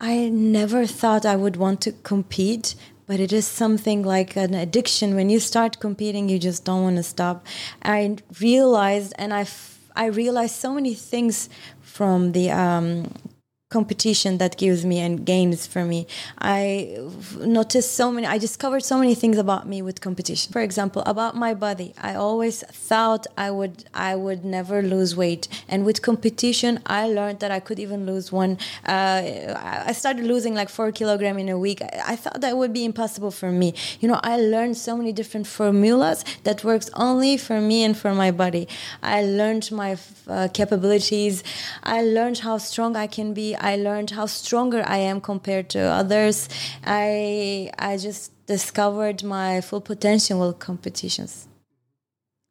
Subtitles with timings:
[0.00, 2.74] I never thought I would want to compete,
[3.06, 5.14] but it is something like an addiction.
[5.14, 7.46] When you start competing, you just don't want to stop.
[7.82, 9.46] I realized, and I,
[9.94, 11.50] I realized so many things
[11.82, 13.12] from the um,
[13.70, 16.04] competition that gives me and gains for me.
[16.40, 16.98] I
[17.38, 20.52] noticed so many, I discovered so many things about me with competition.
[20.52, 25.46] For example, about my body, I always thought I would, I would never lose weight.
[25.68, 28.58] And with competition, I learned that I could even lose one.
[28.84, 29.54] Uh,
[29.86, 31.80] I started losing like four kilogram in a week.
[32.04, 33.74] I thought that would be impossible for me.
[34.00, 38.14] You know, I learned so many different formulas that works only for me and for
[38.14, 38.66] my body.
[39.00, 39.96] I learned my
[40.26, 41.44] uh, capabilities.
[41.84, 43.54] I learned how strong I can be.
[43.60, 46.48] I learned how stronger I am compared to others.
[46.82, 51.46] I I just discovered my full potential with competitions.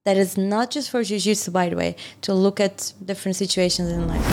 [0.06, 4.08] That is not just for jiu-jitsu, by the way, to look at different situations in
[4.08, 4.26] life.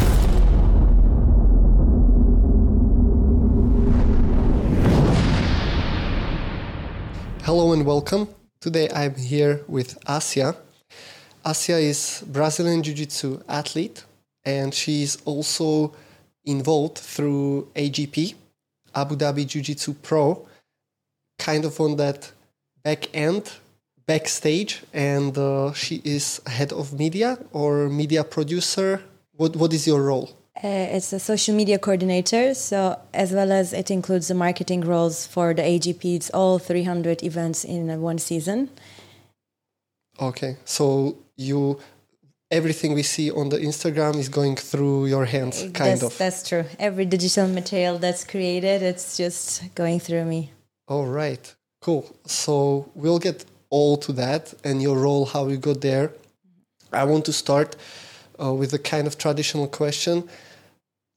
[7.42, 8.28] Hello and welcome.
[8.60, 10.54] Today I'm here with Asia.
[11.44, 14.04] Asia is Brazilian Jiu-Jitsu athlete
[14.44, 15.94] and she's also
[16.46, 18.34] involved through AJP,
[18.94, 20.46] Abu Dhabi Jiu Jitsu Pro,
[21.38, 22.32] kind of on that
[22.82, 23.52] back end,
[24.06, 29.02] backstage, and uh, she is head of media or media producer.
[29.36, 30.30] What, what is your role?
[30.64, 35.26] Uh, it's a social media coordinator, so as well as it includes the marketing roles
[35.26, 36.16] for the AJP.
[36.16, 38.70] It's all 300 events in one season.
[40.18, 41.78] Okay, so you
[42.50, 46.18] everything we see on the Instagram is going through your hands, kind that's, of.
[46.18, 46.64] That's true.
[46.78, 50.52] Every digital material that's created, it's just going through me.
[50.88, 52.14] All right, cool.
[52.26, 56.12] So we'll get all to that and your role, how you got there.
[56.92, 57.76] I want to start
[58.40, 60.28] uh, with a kind of traditional question.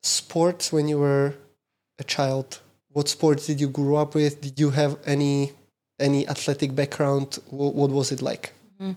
[0.02, 1.36] Sports when you were
[2.00, 2.60] a child,
[2.92, 4.42] what sports did you grow up with?
[4.42, 5.54] Did you have any
[6.00, 7.38] any athletic background?
[7.50, 8.54] What, what was it like?
[8.82, 8.94] Mm-hmm.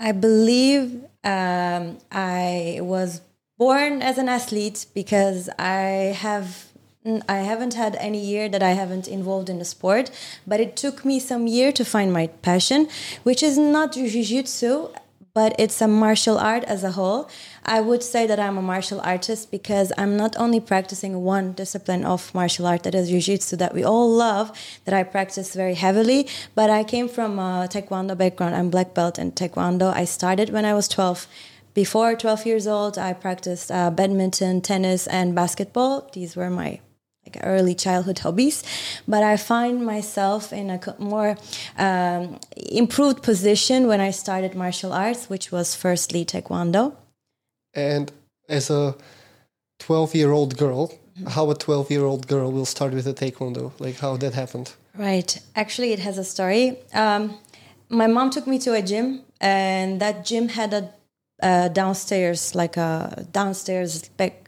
[0.00, 3.20] I believe um, I was
[3.58, 6.72] born as an athlete because I have
[7.28, 10.10] I haven't had any year that I haven't involved in a sport,
[10.46, 12.88] but it took me some year to find my passion,
[13.24, 14.88] which is not jiu-jitsu
[15.34, 17.28] but it's a martial art as a whole.
[17.64, 22.04] I would say that I'm a martial artist because I'm not only practicing one discipline
[22.04, 24.52] of martial art that is jiu-jitsu that we all love,
[24.84, 28.54] that I practice very heavily, but I came from a taekwondo background.
[28.54, 29.92] I'm black belt in taekwondo.
[29.94, 31.26] I started when I was 12.
[31.74, 36.10] Before 12 years old, I practiced uh, badminton, tennis, and basketball.
[36.12, 36.80] These were my
[37.42, 38.62] early childhood hobbies,
[39.06, 41.36] but I find myself in a more
[41.78, 46.94] um, improved position when I started martial arts, which was firstly Taekwondo.
[47.74, 48.12] And
[48.48, 48.94] as a
[49.78, 51.26] 12 year old girl, mm-hmm.
[51.28, 53.72] how a 12 year old girl will start with a Taekwondo?
[53.78, 54.72] Like how that happened?
[54.96, 55.40] Right.
[55.56, 56.78] Actually, it has a story.
[56.92, 57.38] Um,
[57.88, 60.90] my mom took me to a gym, and that gym had a
[61.42, 64.41] uh, downstairs, like a downstairs back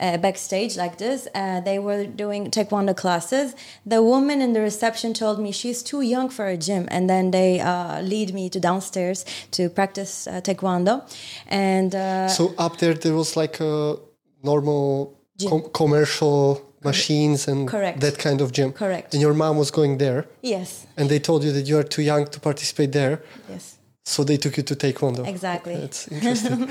[0.00, 1.28] uh, backstage like this.
[1.34, 3.54] Uh, they were doing taekwondo classes.
[3.84, 7.30] The woman in the reception told me she's too young for a gym, and then
[7.30, 11.02] they uh, lead me to downstairs to practice uh, taekwondo.
[11.46, 13.96] And uh, so up there, there was like a
[14.42, 15.18] normal
[15.48, 18.00] com- commercial machines and Correct.
[18.00, 18.72] that kind of gym.
[18.72, 19.12] Correct.
[19.12, 20.26] And your mom was going there.
[20.42, 20.86] Yes.
[20.96, 23.22] And they told you that you are too young to participate there.
[23.48, 23.78] Yes.
[24.04, 25.26] So they took you to taekwondo.
[25.26, 25.76] Exactly.
[25.76, 26.68] That's interesting.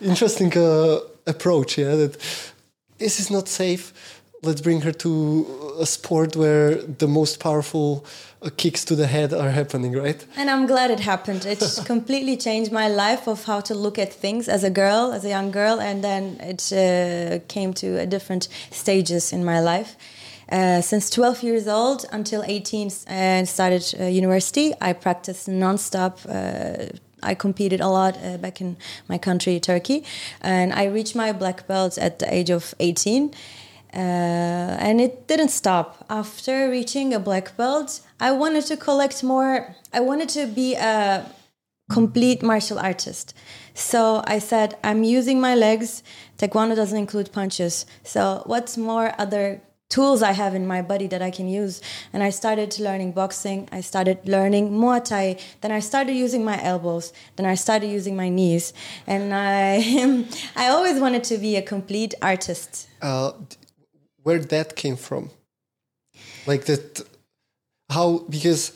[0.00, 1.78] interesting uh, approach.
[1.78, 2.16] Yeah, that
[2.98, 3.92] this is not safe.
[4.42, 8.04] Let's bring her to a sport where the most powerful
[8.40, 10.24] uh, kicks to the head are happening, right?
[10.36, 11.44] And I'm glad it happened.
[11.44, 15.24] It completely changed my life of how to look at things as a girl, as
[15.24, 19.96] a young girl, and then it uh, came to different stages in my life.
[20.50, 26.24] Uh, since 12 years old until 18 and started uh, university, I practiced nonstop.
[27.22, 28.76] I competed a lot uh, back in
[29.08, 30.04] my country, Turkey,
[30.40, 33.34] and I reached my black belt at the age of 18.
[33.94, 36.04] Uh, and it didn't stop.
[36.10, 39.74] After reaching a black belt, I wanted to collect more.
[39.92, 41.24] I wanted to be a
[41.90, 43.34] complete martial artist.
[43.74, 46.02] So I said, I'm using my legs.
[46.36, 47.86] Taekwondo doesn't include punches.
[48.04, 51.80] So, what's more other tools I have in my body that I can use.
[52.12, 53.68] And I started learning boxing.
[53.72, 55.38] I started learning Muay Thai.
[55.60, 57.12] Then I started using my elbows.
[57.36, 58.72] Then I started using my knees.
[59.06, 60.24] And I,
[60.56, 62.88] I always wanted to be a complete artist.
[63.00, 63.32] Uh,
[64.22, 65.30] where that came from?
[66.46, 67.02] Like that,
[67.90, 68.72] how, because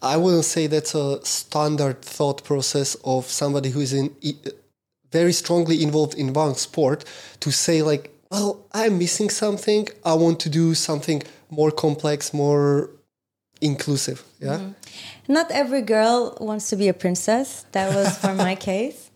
[0.00, 4.14] I wouldn't say that's a standard thought process of somebody who is in
[5.12, 7.04] very strongly involved in one sport
[7.40, 9.88] to say like well, I'm missing something.
[10.04, 12.88] I want to do something more complex, more
[13.60, 14.24] inclusive.
[14.40, 14.56] Yeah.
[14.56, 15.32] Mm-hmm.
[15.32, 17.66] Not every girl wants to be a princess.
[17.72, 19.10] That was for my case.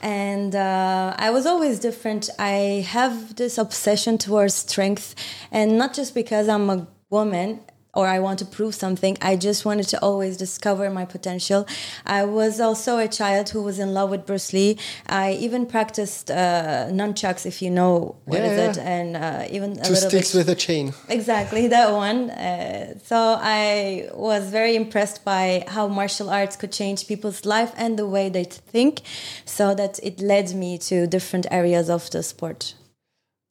[0.00, 2.30] And uh, I was always different.
[2.38, 5.14] I have this obsession towards strength,
[5.52, 7.60] and not just because I'm a woman
[7.94, 9.16] or I want to prove something.
[9.22, 11.66] I just wanted to always discover my potential.
[12.06, 14.78] I was also a child who was in love with Bruce Lee.
[15.06, 18.70] I even practiced uh, nunchucks, if you know what Yeah, is yeah.
[18.70, 20.92] it, and uh, even a Two little sticks bit with a chain.
[21.08, 22.30] Exactly that one.
[22.30, 27.98] Uh, so I was very impressed by how martial arts could change people's life and
[27.98, 29.00] the way they think,
[29.44, 32.74] so that it led me to different areas of the sport.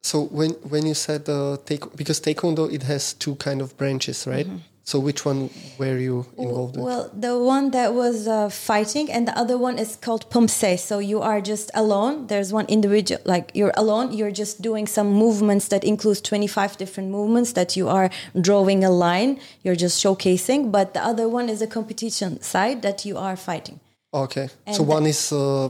[0.07, 4.25] So when when you said uh, take because taekwondo it has two kind of branches,
[4.25, 4.47] right?
[4.85, 6.85] So which one were you involved with?
[6.85, 6.99] Mm-hmm.
[6.99, 10.79] Well, the one that was uh, fighting, and the other one is called pumse.
[10.79, 12.27] So you are just alone.
[12.27, 14.13] There's one individual, like you're alone.
[14.13, 18.09] You're just doing some movements that includes 25 different movements that you are
[18.39, 19.41] drawing a line.
[19.61, 20.71] You're just showcasing.
[20.71, 23.81] But the other one is a competition side that you are fighting.
[24.13, 25.67] Okay, so one is uh,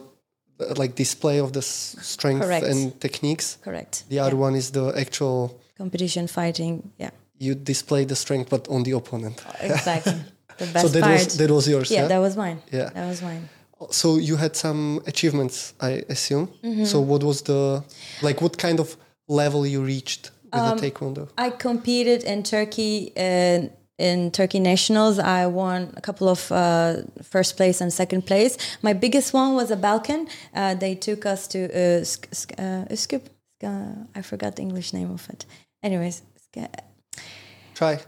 [0.77, 2.65] like display of the strength Correct.
[2.65, 3.57] and techniques.
[3.63, 4.03] Correct.
[4.09, 6.91] The other one is the actual competition fighting.
[6.97, 9.43] Yeah, you display the strength but on the opponent.
[9.61, 10.13] exactly.
[10.57, 11.13] The best so that part.
[11.25, 11.91] was that was yours.
[11.91, 12.07] yeah, Yeah.
[12.07, 12.57] that was mine.
[12.71, 12.89] Yeah.
[12.93, 13.47] that was mine.
[13.91, 16.47] so you had some achievements, I assume.
[16.63, 16.85] Mm-hmm.
[16.85, 17.83] So what was the
[18.23, 18.41] like?
[18.41, 21.27] What kind of level you reached with Um, the taekwondo?
[21.37, 25.17] I competed in Turkey uh, in Turkey nationals.
[25.19, 28.57] I won a couple of uh, first place and second place.
[28.81, 30.27] My biggest one was a Balkan.
[30.53, 32.85] Uh, they took us to uh, Sk- Sk- uh,
[34.15, 35.45] I forgot the English name of it.
[35.83, 36.21] Anyways,
[37.75, 37.99] Try.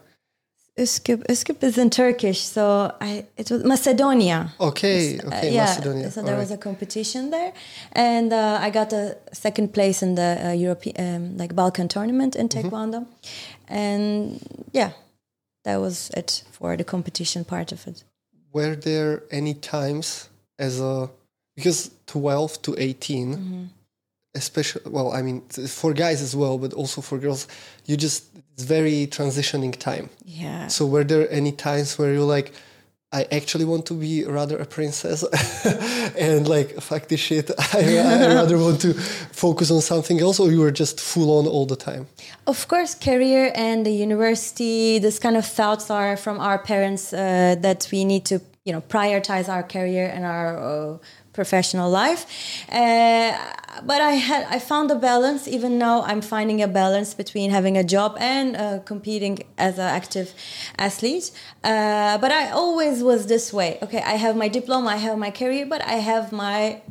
[0.78, 1.24] Üsküp.
[1.30, 4.54] Üsküp is in Turkish, so I it was Macedonia.
[4.60, 6.10] Okay, Uh, okay, yeah, Macedonia.
[6.12, 6.42] So All there right.
[6.42, 7.52] was a competition there,
[7.92, 12.36] and uh, I got a second place in the uh, European, um, like Balkan tournament
[12.36, 12.70] in Mm-hmm.
[12.70, 13.06] Taekwondo,
[13.68, 14.40] and
[14.72, 14.92] yeah,
[15.64, 18.04] that was it for the competition part of it.
[18.52, 21.10] Were there any times as a
[21.56, 23.64] because twelve to 18 Mm-hmm.
[24.36, 27.48] especially well, I mean for guys as well, but also for girls,
[27.86, 30.10] you just it's very transitioning time.
[30.26, 30.68] Yeah.
[30.68, 32.52] So were there any times where you're like,
[33.12, 35.24] I actually want to be rather a princess,
[36.16, 40.52] and like fuck this shit, I, I rather want to focus on something else, or
[40.52, 42.06] you were just full on all the time?
[42.46, 47.56] Of course, career and the university, this kind of thoughts are from our parents uh,
[47.60, 50.98] that we need to, you know, prioritize our career and our uh,
[51.34, 52.26] professional life.
[52.70, 53.38] Uh,
[53.84, 55.48] but I had, I found a balance.
[55.48, 59.88] Even now, I'm finding a balance between having a job and uh, competing as an
[59.88, 60.34] active
[60.78, 61.32] athlete.
[61.64, 63.78] Uh, but I always was this way.
[63.82, 66.82] Okay, I have my diploma, I have my career, but I have my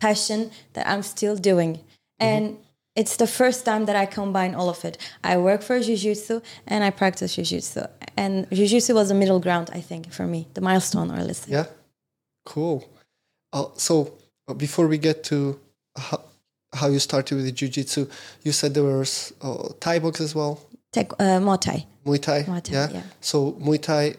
[0.00, 1.80] passion that I'm still doing.
[2.18, 2.58] And
[2.94, 4.96] it's the first time that I combine all of it.
[5.24, 7.82] I work for Jiu-Jitsu and I practice Jiu-Jitsu.
[8.16, 11.52] And Jiu-Jitsu was the middle ground, I think, for me, the milestone, or let's say.
[11.52, 11.66] Yeah,
[12.44, 12.88] cool.
[13.52, 14.12] Uh, so
[14.48, 15.58] uh, before we get to
[15.96, 16.20] how,
[16.72, 18.08] how you started with the jiu-jitsu,
[18.42, 20.60] you said there was uh, Thai box as well,
[21.18, 21.86] uh, Muay Thai.
[22.04, 22.42] Muay Thai.
[22.44, 22.88] Muay Thai, yeah?
[22.92, 23.02] yeah.
[23.20, 24.16] So Muay Thai.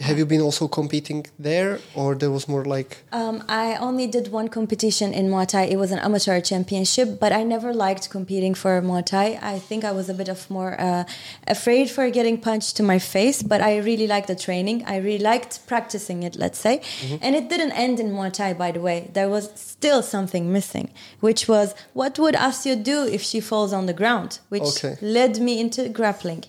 [0.00, 4.32] Have you been also competing there, or there was more like Um, I only did
[4.32, 5.64] one competition in Muay Thai.
[5.74, 9.38] It was an amateur championship, but I never liked competing for Muay Thai.
[9.54, 11.04] I think I was a bit of more uh,
[11.46, 14.84] afraid for getting punched to my face, but I really liked the training.
[14.86, 16.80] I really liked practicing it, let's say.
[17.20, 19.10] And it didn't end in Muay Thai, by the way.
[19.12, 20.86] There was still something missing,
[21.26, 24.94] which was what would Asia do if she falls on the ground, which Okay.
[25.02, 26.44] led me into grappling.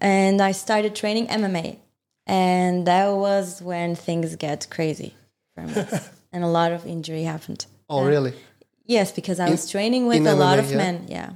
[0.00, 1.78] And I started training MMA.
[2.26, 5.14] And that was when things get crazy
[5.54, 5.74] for me.
[6.32, 7.66] and a lot of injury happened.
[7.88, 8.34] oh really?
[8.84, 10.76] Yes, because I was training with in a lot of yeah?
[10.76, 11.06] men.
[11.08, 11.30] Yeah.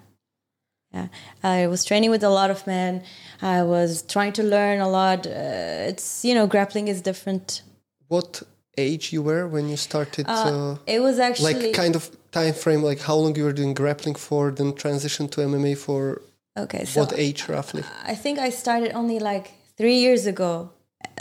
[0.93, 1.09] Yeah.
[1.43, 3.03] I was training with a lot of men.
[3.43, 5.27] I was trying to learn a lot.
[5.27, 7.63] Uh, it's, you know, grappling is different.
[8.09, 8.43] What
[8.79, 10.27] age you were when you started?
[10.29, 11.55] Uh, It was actually.
[11.55, 15.29] like kind of time frame, like how long you were doing grappling for, then transition
[15.29, 16.23] to MMA for
[16.57, 17.83] okay, so what age roughly?
[18.05, 20.71] I think I started only like three years ago,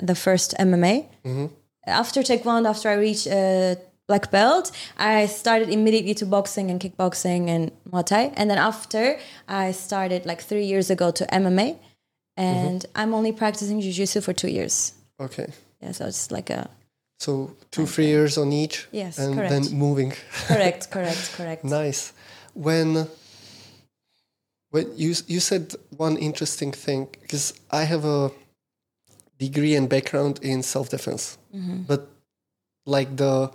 [0.01, 1.07] the first MMA.
[1.87, 3.75] After Taekwondo, after I reached uh,
[4.07, 8.31] black belt, I started immediately to boxing and kickboxing and Muay Thai.
[8.35, 11.77] And then after, I started like three years ago to MMA.
[12.37, 14.93] And I'm only practicing Jiu Jitsu for two years.
[15.19, 15.47] Okay.
[15.81, 16.69] Yeah, so it's like a
[17.19, 19.51] So two, three years on each, Yes, and correct.
[19.51, 20.11] then moving.
[20.47, 21.63] correct, correct, correct.
[21.63, 22.11] Nice.
[22.53, 23.07] When
[24.71, 28.31] when you you said one interesting thing because I have a
[29.37, 31.37] degree and background in self defense,
[31.87, 32.07] but
[32.85, 33.51] like the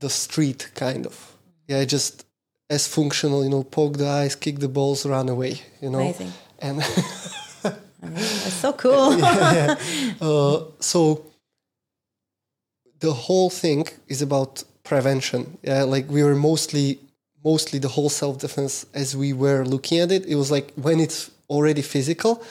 [0.00, 1.32] the street kind of
[1.66, 2.24] yeah, just
[2.70, 3.42] as functional.
[3.44, 5.60] You know, poke the eyes, kick the balls, run away.
[5.80, 6.32] You know, Amazing.
[6.60, 6.80] and
[8.02, 9.18] I mean, that's so cool.
[9.18, 9.76] yeah.
[10.20, 11.24] Uh, so
[13.00, 15.58] the whole thing is about prevention.
[15.62, 16.98] Yeah, like we were mostly
[17.44, 20.26] mostly the whole self defense as we were looking at it.
[20.26, 22.42] It was like when it's already physical,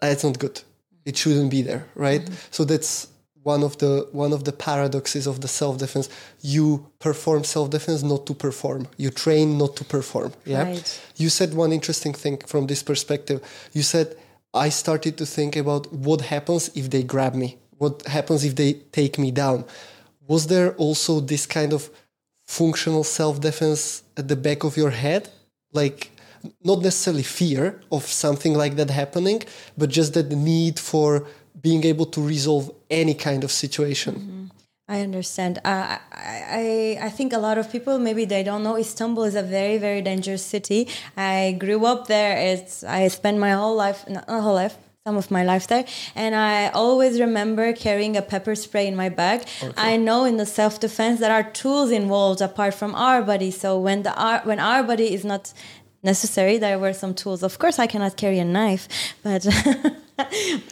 [0.00, 0.62] that's not good.
[1.06, 2.20] It shouldn't be there, right?
[2.20, 2.34] Mm-hmm.
[2.50, 3.08] So that's
[3.42, 6.08] one of the one of the paradoxes of the self defense.
[6.42, 6.66] You
[6.98, 8.88] perform self defense not to perform.
[8.98, 10.32] You train not to perform.
[10.44, 10.64] Yeah.
[10.64, 11.00] Right.
[11.16, 13.40] You said one interesting thing from this perspective.
[13.72, 14.16] You said
[14.52, 17.58] I started to think about what happens if they grab me.
[17.78, 19.64] What happens if they take me down?
[20.26, 21.90] Was there also this kind of
[22.46, 25.28] functional self defense at the back of your head?
[25.72, 26.10] Like,
[26.62, 29.42] not necessarily fear of something like that happening,
[29.76, 31.26] but just that the need for
[31.60, 34.50] being able to resolve any kind of situation.
[34.88, 35.58] I understand.
[35.64, 39.34] Uh, I, I I think a lot of people maybe they don't know Istanbul is
[39.34, 40.80] a very very dangerous city.
[41.16, 42.36] I grew up there.
[42.52, 45.84] It's I spent my whole life, not whole life, some of my life there,
[46.14, 49.38] and I always remember carrying a pepper spray in my bag.
[49.76, 53.50] I know in the self defense there are tools involved apart from our body.
[53.50, 55.52] So when the our, when our body is not
[56.06, 57.42] necessary, there were some tools.
[57.42, 58.84] Of course, I cannot carry a knife,
[59.22, 59.46] but.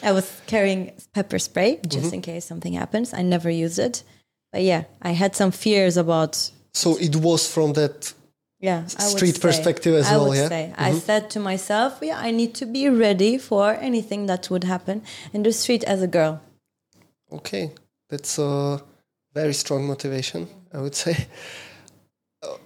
[0.02, 2.14] I was carrying pepper spray just Mm-hmm.
[2.14, 3.12] in case something happens.
[3.12, 4.02] I never used it.
[4.52, 8.14] But yeah, I had some fears about So it was from that
[8.60, 9.40] yeah, Street say.
[9.48, 10.48] perspective as I well, would yeah?
[10.48, 10.72] say.
[10.78, 15.02] I said to myself, yeah, I need to be ready for anything that would happen
[15.34, 16.40] in the street as a girl.
[17.30, 17.64] Okay,
[18.08, 18.80] that's a
[19.34, 21.14] very strong motivation, I would say.
[22.42, 22.58] Uh,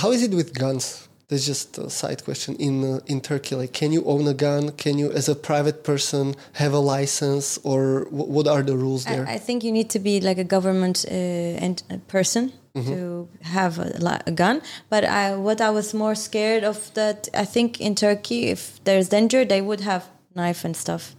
[0.00, 1.08] how is it with guns?
[1.28, 2.54] That's just a side question.
[2.56, 4.70] In uh, in Turkey, like, can you own a gun?
[4.76, 9.04] Can you, as a private person, have a license, or wh- what are the rules
[9.04, 9.26] there?
[9.26, 12.92] I, I think you need to be like a government uh, and a person Mm-hmm.
[12.94, 14.60] to have a, a gun.
[14.90, 19.08] But I, what I was more scared of that, I think in Turkey, if there's
[19.08, 20.04] danger, they would have
[20.34, 21.16] knife and stuff.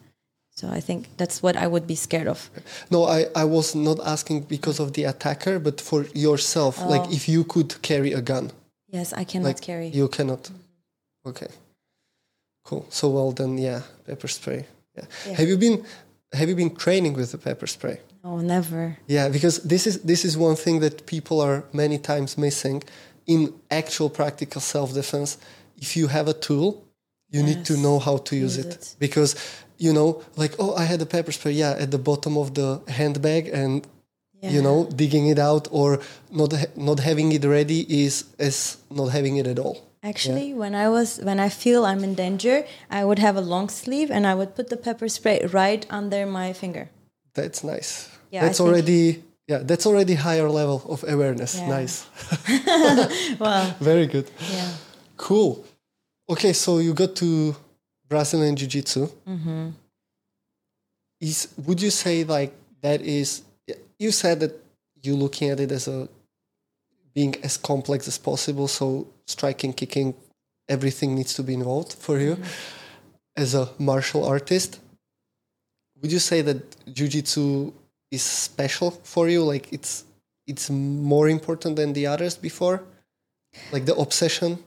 [0.52, 2.52] So I think that's what I would be scared of.
[2.92, 6.78] no, I, I was not asking because of the attacker, but for yourself.
[6.80, 6.88] Oh.
[6.90, 8.52] Like, if you could carry a gun,
[8.90, 9.88] Yes, I cannot like carry.
[9.88, 10.44] you cannot.
[10.44, 11.30] Mm-hmm.
[11.30, 11.48] Okay,
[12.64, 12.86] cool.
[12.90, 14.66] So well then, yeah, pepper spray.
[14.96, 15.06] Yeah.
[15.26, 15.34] Yeah.
[15.34, 15.86] Have you been
[16.34, 18.00] Have you been training with the pepper spray?
[18.24, 18.98] no, never.
[19.08, 22.84] Yeah, because this is this is one thing that people are many times missing
[23.26, 25.38] in actual practical self defense.
[25.78, 26.84] If you have a tool,
[27.30, 28.74] you need to know how to use, use it.
[28.74, 28.96] it.
[29.00, 29.36] because
[29.78, 32.82] you know, like oh, I had a pepper spray, yeah, at the bottom of the
[32.88, 33.86] handbag, and
[34.42, 36.00] you know, digging it out or
[36.32, 39.78] not ha- not having it ready is is not having it at all.
[40.04, 43.70] Actually, when I was when I feel I'm in danger, I would have a long
[43.70, 46.90] sleeve and I would put the pepper spray right under my finger.
[47.34, 48.10] That's nice.
[48.32, 51.56] Yeah, I that's think- already yeah, that's already higher level of awareness.
[51.56, 51.70] Yeah.
[51.70, 52.06] Nice,
[53.40, 54.30] Well, very good.
[54.52, 54.72] yeah.
[55.18, 55.64] Cool.
[56.30, 57.56] Okay, so you got to
[58.10, 59.08] Brazilian Jiu Jitsu.
[59.28, 59.70] Mm-hmm.
[61.20, 63.42] Is would you say like that is?
[64.00, 64.54] You said that
[65.02, 66.08] you're looking at it as a
[67.14, 68.68] being as complex as possible.
[68.68, 70.14] So striking, kicking,
[70.70, 72.44] everything needs to be involved for you mm-hmm.
[73.36, 74.80] as a martial artist.
[76.02, 76.60] Would you say that
[76.94, 77.74] Jiu Jitsu
[78.12, 79.44] is special for you?
[79.44, 80.04] Like it's
[80.46, 82.84] it's more important than the others before,
[83.72, 84.60] like the obsession.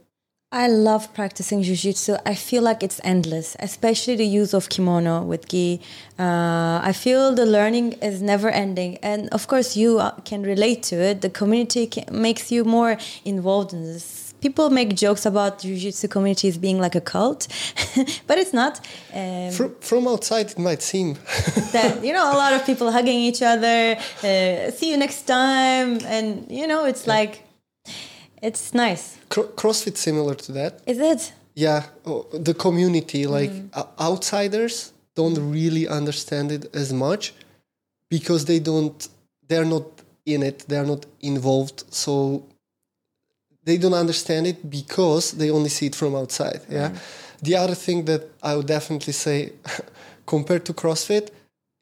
[0.53, 2.21] I love practicing jujitsu.
[2.27, 5.81] I feel like it's endless, especially the use of kimono with gi.
[6.19, 10.83] Uh, I feel the learning is never ending, and of course, you uh, can relate
[10.91, 11.21] to it.
[11.21, 14.35] The community can, makes you more involved in this.
[14.41, 17.47] People make jokes about jujitsu communities being like a cult,
[18.27, 18.81] but it's not.
[19.15, 21.15] Um, From, from outside, it might seem
[21.73, 23.97] that you know a lot of people hugging each other.
[24.25, 27.45] Uh, see you next time, and you know it's like
[28.43, 29.19] it's nice.
[29.29, 30.81] Cro- CrossFit similar to that.
[30.87, 31.33] Is it?
[31.55, 33.81] Yeah, oh, the community, like Mm-hmm.
[33.81, 35.53] o- outsiders, don't mm.
[35.53, 37.35] really understand it as much
[38.09, 39.09] because they don't,
[39.49, 39.87] they're not
[40.25, 41.85] in it, they're not involved.
[41.93, 42.45] So
[43.65, 46.61] they don't understand it because they only see it from outside.
[46.69, 46.91] Yeah.
[46.91, 46.99] Mm.
[47.43, 49.53] The other thing that I would definitely say,
[50.27, 51.31] compared to CrossFit,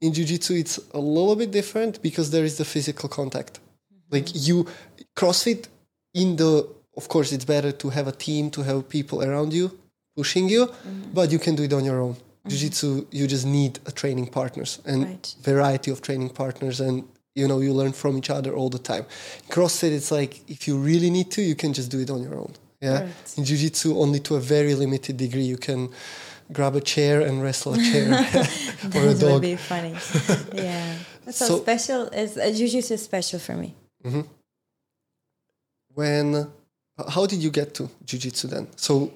[0.00, 3.54] in Jiu Jitsu, it's a little bit different because there is the physical contact.
[3.58, 4.14] Mm-hmm.
[4.14, 4.66] Like you,
[5.16, 5.66] CrossFit,
[6.22, 6.52] in the,
[7.00, 9.66] of course, it's better to have a team, to have people around you
[10.16, 10.62] pushing you,
[11.18, 12.16] but you can do it on your own.
[12.48, 15.26] Jiu Jitsu, you just need a training partners and Right.
[15.52, 16.94] variety of training partners and
[17.40, 19.04] you know you learn from each other all the time
[19.54, 22.34] crossfit it's like if you really need to you can just do it on your
[22.42, 23.36] own yeah Right.
[23.36, 25.80] in jiu-jitsu only to a very limited degree you can
[26.56, 28.06] grab a chair and wrestle a chair
[28.96, 29.94] or a That would be funny.
[30.68, 30.94] yeah.
[31.24, 32.00] That's so, So- special.
[32.22, 33.68] Is uh, jujitsu is special for me.
[35.98, 36.48] When
[37.14, 38.66] how did you get to jiu-jitsu then?
[38.76, 39.12] So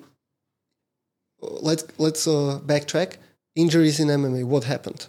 [1.42, 3.10] uh, let's let's uh, backtrack.
[3.54, 4.44] Injuries in MMA.
[4.44, 5.00] What happened?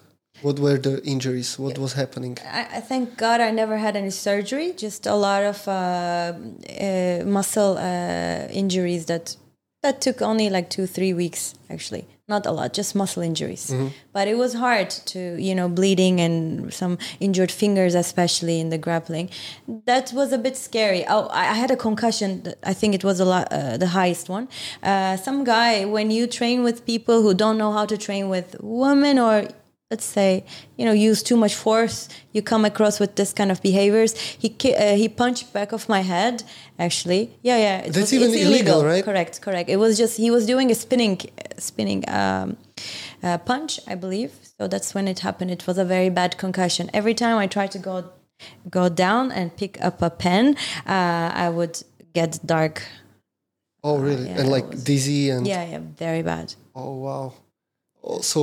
[0.42, 1.58] What were the injuries?
[1.58, 2.38] What was happening?
[2.60, 4.74] I, I thank God I never had any surgery.
[4.86, 6.34] Just a lot of uh,
[6.88, 9.26] uh, muscle uh, injuries that
[9.84, 12.06] that took only like two three weeks actually.
[12.28, 13.70] Not a lot just muscle injuries.
[13.70, 13.90] Mm-hmm.
[14.14, 18.78] but it was hard to you know bleeding and some injured fingers especially in the
[18.86, 19.30] grappling.
[19.92, 21.02] That was a bit scary.
[21.08, 22.30] Oh i had a concussion.
[22.72, 24.48] I think it was a lot uh, the highest one.
[24.82, 28.56] Uh, some guy when you train with people who don't know how to train with
[28.62, 29.36] women or
[29.94, 30.30] let's say
[30.78, 31.98] you know use too much force
[32.36, 34.12] you come across with this kind of behaviors.
[34.44, 36.36] He uh, he punched back of my head
[36.86, 37.24] actually.
[37.50, 39.04] Yeah yeah it That's was- even it's illegal, right?
[39.10, 39.68] correct correct.
[39.76, 41.16] It was just he was doing a spinning
[41.70, 42.48] spinning um,
[43.28, 44.32] uh, punch i believe.
[44.58, 45.50] So that's when it happened.
[45.58, 46.84] It was a very bad concussion.
[47.00, 47.96] Every time i tried to go
[48.80, 50.46] go down and pick up a pen
[50.96, 51.76] uh, i would
[52.20, 52.76] get dark.
[53.88, 54.26] Oh, really?
[54.30, 56.48] yeah, and like was- dizzy and yeah yeah very bad.
[56.82, 57.26] Oh wow.
[58.08, 58.42] Oh, so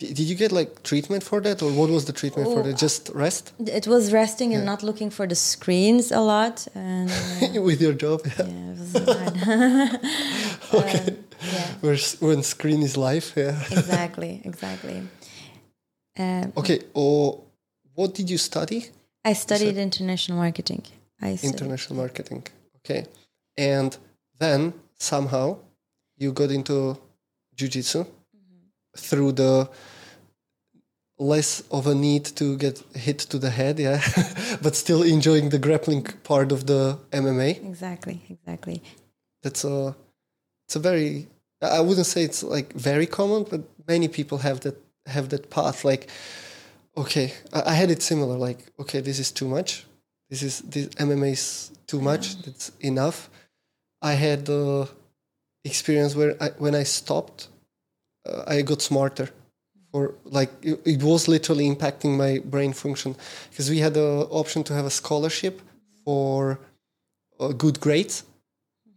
[0.00, 2.76] did you get like treatment for that, or what was the treatment for Oh, that?
[2.86, 7.60] Just rest it was resting and not looking for the screens a lot and uh,
[7.68, 8.18] with your job.
[8.26, 8.46] Yeah.
[8.46, 10.74] yeah, it was.
[10.80, 10.98] Okay.
[10.98, 11.16] Um,
[11.52, 13.26] yeah Where when screen is live.
[13.36, 13.56] Yeah.
[13.78, 14.96] exactly exactly
[16.18, 16.78] um, Okay.
[16.94, 17.42] Or
[17.94, 18.80] what did you study?
[19.24, 20.82] i studied international marketing
[21.20, 22.42] i studied, International marketing.
[22.78, 23.02] Okay.
[23.56, 23.90] And
[24.38, 25.46] then somehow
[26.16, 26.76] you got into
[27.56, 28.04] jiu-jitsu
[28.96, 29.70] through the
[31.18, 34.00] less of a need to get hit to the head, yeah,
[34.62, 37.64] but still enjoying the grappling part of the MMA.
[37.66, 38.82] exactly exactly
[39.42, 39.94] That's a
[40.66, 41.28] it's a very
[41.62, 45.84] I wouldn't say it's like very common, but many people have that have that path.
[45.84, 46.08] Like,
[46.96, 48.36] okay, I, I had it similar.
[48.36, 49.84] Like, okay, this is too much.
[50.30, 52.40] This is this MMA is too much.
[52.42, 53.28] That's enough.
[54.00, 54.88] I had the
[55.64, 57.48] experience where I, when I stopped,
[58.26, 59.30] uh, I got smarter.
[59.92, 63.16] Or like it, it was literally impacting my brain function
[63.50, 65.60] because we had the option to have a scholarship
[66.04, 66.60] for
[67.40, 68.22] uh, good grades,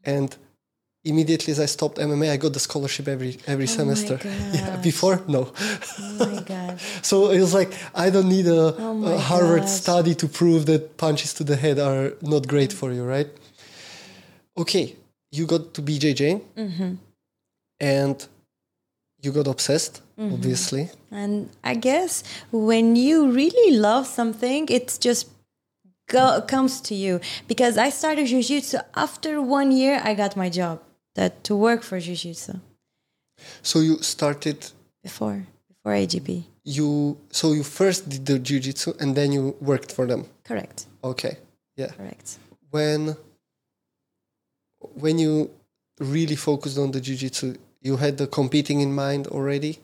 [0.04, 0.36] and
[1.04, 4.20] immediately as I stopped MMA, I got the scholarship every every Oh semester.
[4.54, 5.52] Yeah, before no.
[6.00, 9.72] oh my god So it was like I don't need a, Oh a Harvard gosh.
[9.82, 13.30] study to prove that punches to the head are not great for you, right?
[14.58, 14.96] Okay,
[15.32, 16.94] you got to BJJ, Mm-hmm.
[17.80, 18.28] and
[19.24, 20.34] you got obsessed, Mm-hmm.
[20.36, 20.90] obviously.
[21.12, 25.28] And I guess when you really love something, it's just
[26.08, 27.20] go, comes to you.
[27.48, 30.82] Because I started jiu-jitsu after one year, I got my job
[31.16, 32.54] that to work for jiu-jitsu
[33.64, 34.58] So you started
[35.02, 36.44] before before AJP.
[36.64, 40.22] you so you first did the jiu-jitsu and then you worked for them.
[40.50, 40.86] Correct.
[41.04, 41.38] Okay,
[41.76, 41.92] yeah.
[41.98, 42.38] Correct.
[42.70, 43.18] When
[45.04, 45.50] when you
[46.00, 49.80] really focused on the jiu-jitsu, you had the competing in mind already.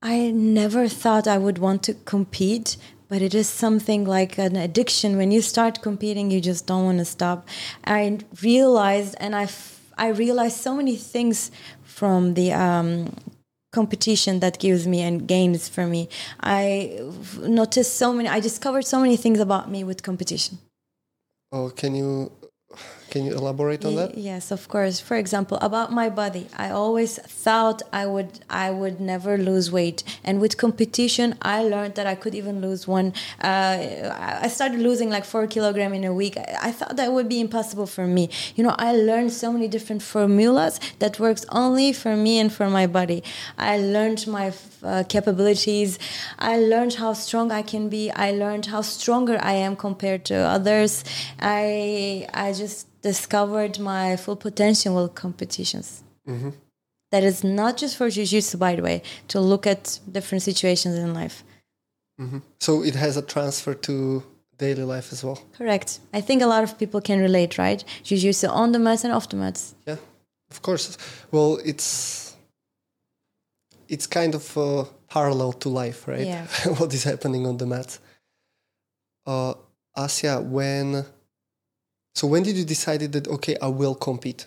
[0.00, 2.76] I never thought I would want to compete,
[3.08, 5.16] but it is something like an addiction.
[5.16, 7.46] When you start competing, you just don't want to stop.
[7.84, 11.50] I realized, and I, f- I realized so many things
[11.82, 13.14] from the um,
[13.72, 16.08] competition that gives me and gains for me.
[16.40, 17.00] I
[17.40, 18.28] noticed so many.
[18.28, 20.58] I discovered so many things about me with competition.
[21.52, 22.32] Oh, can you
[23.12, 24.16] can you elaborate on that?
[24.16, 24.98] Yes, of course.
[24.98, 30.02] For example, about my body, I always thought I would I would never lose weight,
[30.24, 33.08] and with competition, I learned that I could even lose one.
[33.50, 33.76] Uh,
[34.46, 36.34] I started losing like four kilogram in a week.
[36.38, 38.30] I, I thought that would be impossible for me.
[38.56, 42.70] You know, I learned so many different formulas that works only for me and for
[42.70, 43.22] my body.
[43.58, 44.46] I learned my
[44.82, 45.98] uh, capabilities.
[46.38, 48.10] I learned how strong I can be.
[48.10, 51.04] I learned how stronger I am compared to others.
[51.40, 56.02] I I just discovered my full potential with competitions.
[57.10, 61.12] That is not just for jiu-jitsu, by the way, to look at different situations in
[61.12, 61.44] life.
[62.60, 64.22] So it has a transfer to
[64.56, 65.38] daily life as well.
[65.58, 65.98] Correct.
[66.14, 67.82] I think a lot of people can relate, right?
[68.04, 69.74] Jiu-jitsu on the mats and off the mats.
[69.86, 69.96] Yeah,
[70.50, 70.96] of course.
[71.32, 72.36] Well, it's
[73.88, 76.26] it's kind of uh, parallel to life, right?
[76.26, 76.46] Yeah.
[76.78, 77.98] what is happening on the mat.
[79.26, 79.54] Uh,
[79.96, 81.04] Asia, when
[82.14, 84.46] so when did you decide that okay, I will compete?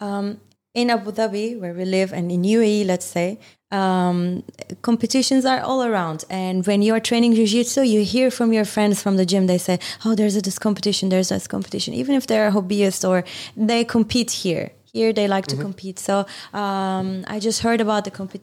[0.00, 0.40] Um,
[0.74, 3.38] in Abu Dhabi, where we live, and in UAE, let's say,
[3.70, 4.44] um,
[4.82, 6.24] competitions are all around.
[6.28, 9.78] And when you're training jiu-jitsu, you hear from your friends from the gym, they say,
[10.04, 11.94] oh, there's a, this competition, there's this competition.
[11.94, 13.24] Even if they're hobbyists or
[13.56, 14.70] they compete here.
[14.92, 15.98] Here, they like to compete.
[15.98, 18.40] So um, I just heard about the comp-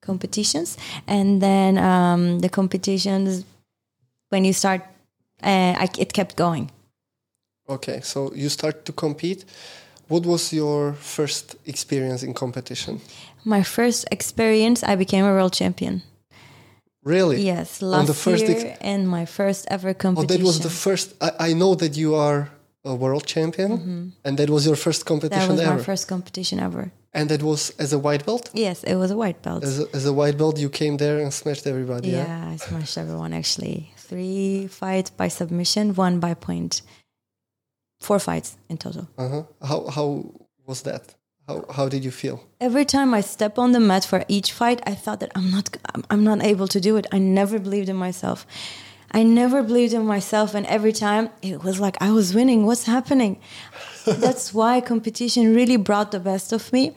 [0.00, 0.76] competitions.
[1.06, 3.44] And then um, the competitions,
[4.30, 4.82] when you start,
[5.42, 6.70] uh, I, it kept going.
[7.68, 9.44] Okay, so you start to compete.
[10.08, 13.00] What was your first experience in competition?
[13.44, 16.02] My first experience, I became a world champion.
[17.04, 17.42] Really?
[17.42, 20.30] Yes, On last the first year and my first ever competition.
[20.30, 21.14] Oh, that was the first.
[21.20, 22.48] I, I know that you are
[22.84, 25.18] a world champion, and that was your first Mm-hmm.
[25.18, 25.76] That competition was ever.
[25.76, 26.90] my first competition ever.
[27.12, 28.50] and that was as a white belt.
[28.54, 29.62] Yes, it was a white belt.
[29.64, 32.08] As a, as a white belt, you came there and smashed everybody.
[32.10, 32.26] Yeah.
[32.26, 33.92] yeah, I smashed everyone actually.
[33.96, 36.82] Three fights by submission, one by point.
[38.00, 39.08] Four fights in total.
[39.18, 39.42] Uh-huh.
[39.62, 40.24] How how
[40.66, 41.14] was that?
[41.48, 42.38] How how did you feel?
[42.60, 45.68] Every time I step on the mat for each fight, I thought that I'm not
[45.94, 47.06] I'm- I'm not able to do it.
[47.12, 48.46] I never believed in myself.
[49.10, 52.66] I never believed in myself and every time it was like I was winning.
[52.66, 53.38] What's happening?
[54.04, 56.92] That's why competition really brought the best of me.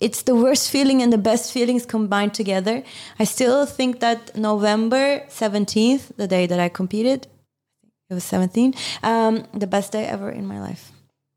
[0.00, 2.82] It's the worst feeling and the best feelings combined together.
[3.20, 7.28] I still think that November 17th, the day that I competed,
[8.12, 10.92] it was 17, um, the best day ever in my life.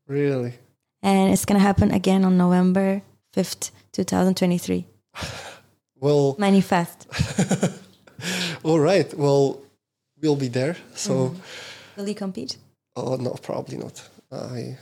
[0.06, 0.52] Really?
[1.02, 3.00] And it's going to happen again on November
[3.34, 4.84] 5th, 2023.
[5.98, 7.06] Well, Manifest.
[8.62, 9.12] all right.
[9.14, 9.62] Well,
[10.22, 10.76] we'll be there.
[10.94, 11.40] So, Mm-hmm.
[11.96, 12.58] Will you compete?
[12.96, 14.06] oh no, probably not.
[14.30, 14.76] I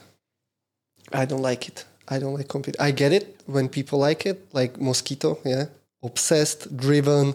[1.13, 1.85] I don't like it.
[2.09, 2.75] I don't like compete.
[2.81, 5.39] I get it when people like it, like Mosquito.
[5.45, 5.67] Yeah,
[6.03, 7.35] obsessed, driven.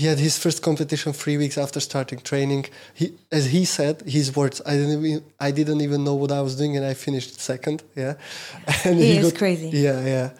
[0.00, 2.64] He had his first competition three weeks after starting training.
[2.94, 4.62] He, as he said, his words.
[4.64, 5.24] I didn't even.
[5.38, 7.82] I didn't even know what I was doing, and I finished second.
[7.94, 8.14] Yeah,
[8.86, 9.68] and He is crazy.
[9.86, 10.30] Yeah, yeah.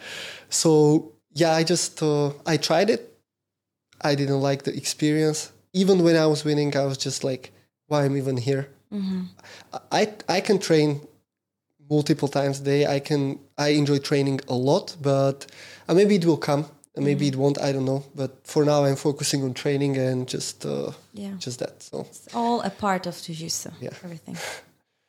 [0.48, 3.02] So yeah, I just uh, I tried it.
[4.00, 5.52] I didn't like the experience.
[5.74, 7.52] Even when I was winning, I was just like,
[7.88, 8.64] "Why am I'm even here?"
[9.92, 10.02] I
[10.36, 11.06] I can train
[11.90, 12.86] multiple times a day.
[12.96, 15.38] I can I enjoy training a lot, but
[15.86, 16.64] uh, maybe it will come.
[17.00, 17.58] And Maybe it won't.
[17.58, 18.02] I don't know.
[18.14, 21.34] But for now, I'm focusing on training and just uh, Yeah.
[21.38, 21.82] just that.
[21.82, 23.70] So It's all a part of Jiu-Jitsu.
[23.80, 23.94] Yeah.
[24.04, 24.36] Everything.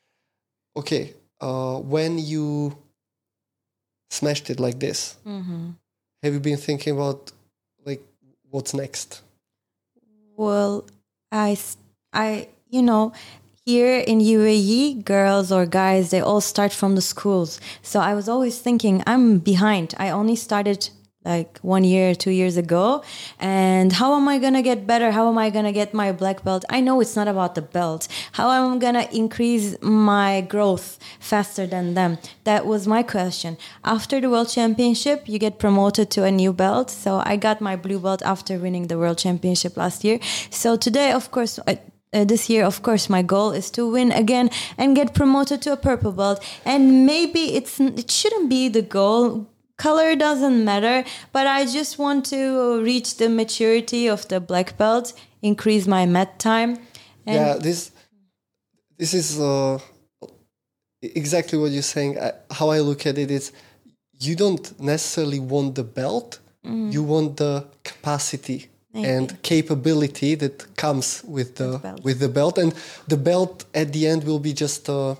[0.79, 2.77] okay, uh, when you
[4.09, 5.71] smashed it like this, Mm-hmm.
[6.23, 7.31] have you been thinking about
[7.85, 8.01] like
[8.49, 9.21] what's next?
[10.37, 10.85] Well,
[11.31, 11.57] i
[12.13, 13.11] i you know,
[13.65, 17.59] here in UAE, girls or guys, they all start from the schools.
[17.81, 19.93] So I was always thinking, I'm behind.
[19.99, 20.89] I only started
[21.23, 23.03] like one year, two years ago.
[23.39, 25.11] And how am I going to get better?
[25.11, 26.65] How am I going to get my black belt?
[26.69, 28.07] I know it's not about the belt.
[28.33, 32.17] How am I going to increase my growth faster than them?
[32.43, 33.57] That was my question.
[33.83, 36.89] After the world championship, you get promoted to a new belt.
[36.89, 40.19] So I got my blue belt after winning the world championship last year.
[40.49, 41.79] So today, of course, I,
[42.13, 45.71] uh, this year, of course, my goal is to win again and get promoted to
[45.71, 46.43] a purple belt.
[46.65, 49.47] And maybe it's it shouldn't be the goal.
[49.81, 50.97] Color doesn't matter,
[51.35, 52.39] but I just want to
[52.83, 56.71] reach the maturity of the black belt, increase my mat time.
[57.25, 57.91] Yeah, this
[58.97, 59.79] this is uh,
[61.01, 62.19] exactly what you're saying.
[62.19, 63.51] I, how I look at it is,
[64.19, 66.39] you don't necessarily want the belt.
[66.63, 66.93] Mm.
[66.93, 72.03] You want the capacity and capability that comes with the With belt.
[72.03, 72.73] with the belt, and
[73.07, 75.15] the belt at the end will be just uh,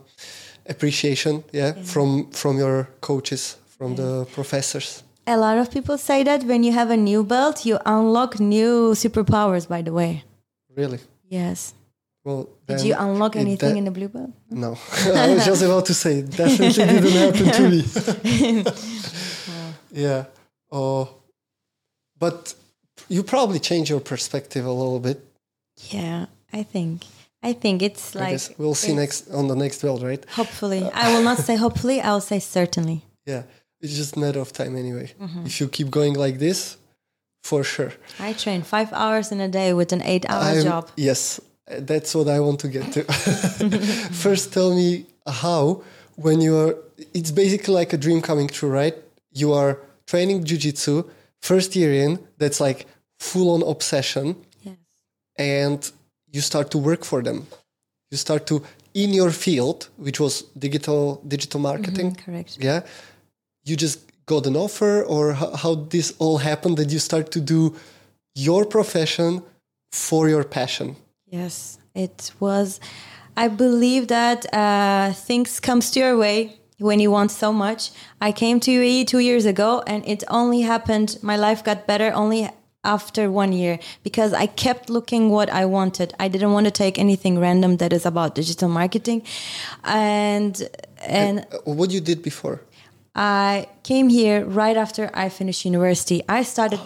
[0.69, 5.01] appreciation, yeah, from from your coaches, from the professors.
[5.25, 8.93] a lot of people say that when you have a new belt, you unlock new
[9.03, 10.23] superpowers, by the way.
[10.79, 10.99] Really.
[11.39, 11.73] Yes.
[12.23, 14.31] Well, Did you unlock anything in the blue belt?
[14.63, 14.71] No,
[15.25, 17.81] I was just about to say it definitely didn't happen to me.
[20.05, 20.25] yeah.
[20.71, 21.03] Oh,
[22.23, 22.53] but
[23.09, 25.17] you probably change your perspective a little bit.
[25.89, 26.97] Yeah, I think.
[27.49, 30.23] I think it's like we'll see next on the next belt, right?
[30.39, 31.97] Hopefully, uh, I will not say hopefully.
[31.99, 32.97] I will say certainly.
[33.25, 33.43] Yeah,
[33.81, 35.11] it's just a matter of time anyway.
[35.19, 35.45] Mm-hmm.
[35.45, 36.77] If you keep going like this,
[37.43, 37.91] for sure.
[38.19, 40.89] I train five hours in a day with an eight-hour I'm- job.
[40.95, 43.03] Yes, that's what I want to get to.
[44.11, 45.83] First, tell me how
[46.15, 46.75] when you are.
[47.13, 48.95] It's basically like a dream coming true, right?
[49.31, 51.09] You are training jujitsu,
[51.41, 52.19] first year in.
[52.37, 52.85] That's like
[53.19, 54.75] full on obsession, Yes.
[55.37, 55.91] and
[56.31, 57.47] you start to work for them.
[58.11, 58.63] You start to
[58.93, 62.15] in your field, which was digital digital marketing.
[62.15, 62.57] Correct.
[62.59, 62.81] Yeah,
[63.63, 67.75] you just got an offer, or how, this all happened that you start to do
[68.35, 69.43] your profession
[69.91, 70.95] for your passion.
[71.27, 72.79] Yes, it was.
[73.35, 77.91] I believe that uh, things comes to your way when you want so much.
[78.19, 81.17] I came to UAE two years ago, and it only happened.
[81.21, 82.49] My life got better only
[82.83, 86.13] after one year because I kept looking what I wanted.
[86.19, 89.23] I didn't want to take anything random that is about digital marketing,
[89.83, 90.69] and
[91.05, 92.61] and Uh, what you did before?
[93.15, 96.23] I came here right after I finished university.
[96.29, 96.79] I started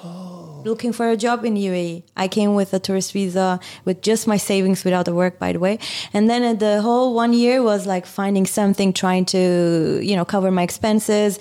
[0.65, 2.03] looking for a job in UAE.
[2.17, 5.59] I came with a tourist visa with just my savings without the work, by the
[5.59, 5.77] way.
[6.13, 10.25] And then uh, the whole one year was like finding something, trying to, you know,
[10.25, 11.38] cover my expenses,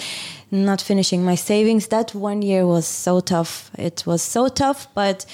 [0.51, 1.88] not finishing my savings.
[1.88, 3.70] That one year was so tough.
[3.79, 5.25] It was so tough, but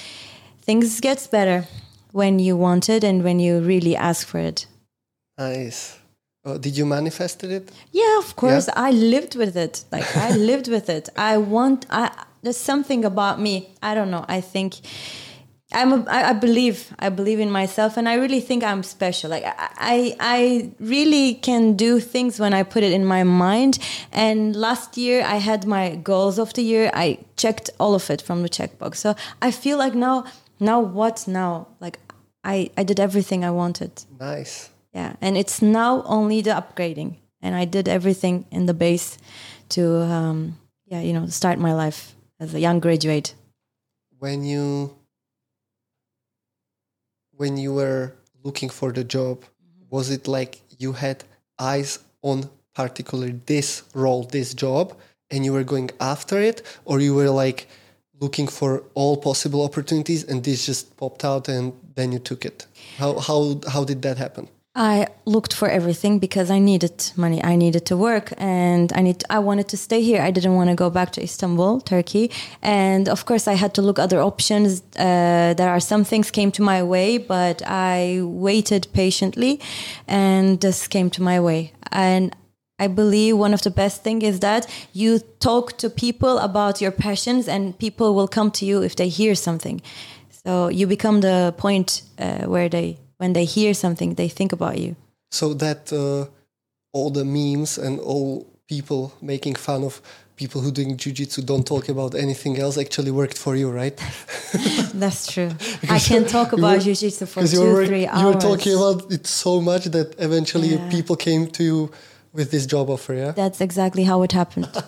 [0.61, 1.65] things gets better
[2.13, 4.65] when you want it and when you really ask for it.
[5.37, 6.00] Nice.
[6.43, 7.71] Uh, did you manifested it?
[7.91, 8.67] Yeah, of course.
[8.75, 9.85] I lived with it.
[9.91, 11.09] Like I lived with it.
[11.15, 11.85] I want.
[11.89, 13.75] I there's something about me.
[13.83, 14.25] I don't know.
[14.27, 14.79] I think
[15.71, 15.93] I'm.
[15.93, 16.95] A, I, I believe.
[16.97, 19.29] I believe in myself, and I really think I'm special.
[19.29, 23.77] Like I, I, I really can do things when I put it in my mind.
[24.11, 26.89] And last year, I had my goals of the year.
[26.95, 28.95] I checked all of it from the checkbox.
[28.95, 30.25] So I feel like now.
[30.59, 31.27] Now what?
[31.27, 31.99] Now like
[32.43, 32.71] I.
[32.77, 33.91] I did everything I wanted.
[34.19, 34.71] Nice.
[34.93, 39.17] Yeah, and it's now only the upgrading, and I did everything in the base
[39.69, 43.33] to, um, yeah, you know, start my life as a young graduate.
[44.19, 44.95] When you
[47.37, 49.43] when you were looking for the job,
[49.89, 51.23] was it like you had
[51.57, 54.95] eyes on particularly this role, this job,
[55.31, 57.67] and you were going after it, or you were like
[58.19, 62.67] looking for all possible opportunities and this just popped out and then you took it?
[62.97, 64.47] How how how did that happen?
[64.73, 67.43] I looked for everything because I needed money.
[67.43, 69.21] I needed to work, and I need.
[69.29, 70.21] I wanted to stay here.
[70.21, 72.31] I didn't want to go back to Istanbul, Turkey,
[72.61, 74.81] and of course, I had to look other options.
[74.97, 79.59] Uh, there are some things came to my way, but I waited patiently,
[80.07, 81.73] and this came to my way.
[81.91, 82.33] And
[82.79, 86.91] I believe one of the best thing is that you talk to people about your
[86.91, 89.81] passions, and people will come to you if they hear something.
[90.45, 94.77] So you become the point uh, where they when they hear something, they think about
[94.79, 94.95] you.
[95.39, 96.25] So that uh,
[96.91, 100.01] all the memes and all people making fun of
[100.35, 103.95] people who doing jujitsu don't talk about anything else actually worked for you, right?
[105.03, 105.51] That's true.
[105.97, 108.21] I can talk about jujitsu for two, were, three hours.
[108.21, 110.89] You were talking about it so much that eventually yeah.
[110.89, 111.91] people came to you
[112.33, 113.31] with this job offer, yeah?
[113.43, 114.69] That's exactly how it happened.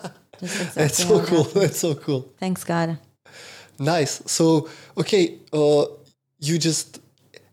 [0.42, 1.44] Exactly That's so cool.
[1.62, 2.22] That's so cool.
[2.38, 2.98] Thanks, God.
[3.80, 4.22] Nice.
[4.26, 4.68] So,
[4.98, 5.86] okay, uh,
[6.40, 7.00] you just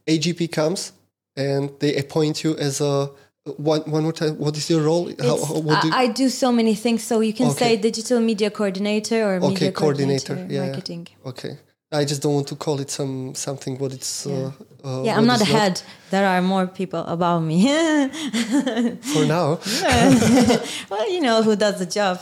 [0.07, 0.93] AJP comes
[1.37, 3.11] and they appoint you as a
[3.57, 4.39] one, one more time.
[4.39, 5.11] What is your role?
[5.19, 5.95] How, how, do you...
[5.95, 7.03] I, do so many things.
[7.03, 7.59] So you can okay.
[7.59, 11.09] say digital media coordinator or okay, media coordinator, coordinator yeah, marketing.
[11.11, 11.29] Yeah.
[11.31, 11.59] Okay.
[11.93, 14.25] I just don't want to call it some something what it's.
[14.25, 14.53] Yeah,
[14.85, 15.73] uh, uh, yeah I'm not a head.
[15.73, 15.85] Not.
[16.11, 17.67] There are more people above me.
[19.13, 19.59] For now.
[20.89, 22.21] well, you know who does the job.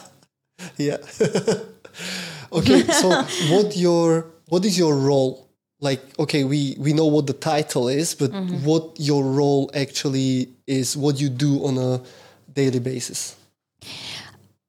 [0.78, 0.96] Yeah.
[2.52, 3.10] okay, so
[3.54, 5.47] what your what is your role
[5.80, 8.64] like okay we we know what the title is but mm-hmm.
[8.64, 12.02] what your role actually is what you do on a
[12.52, 13.36] daily basis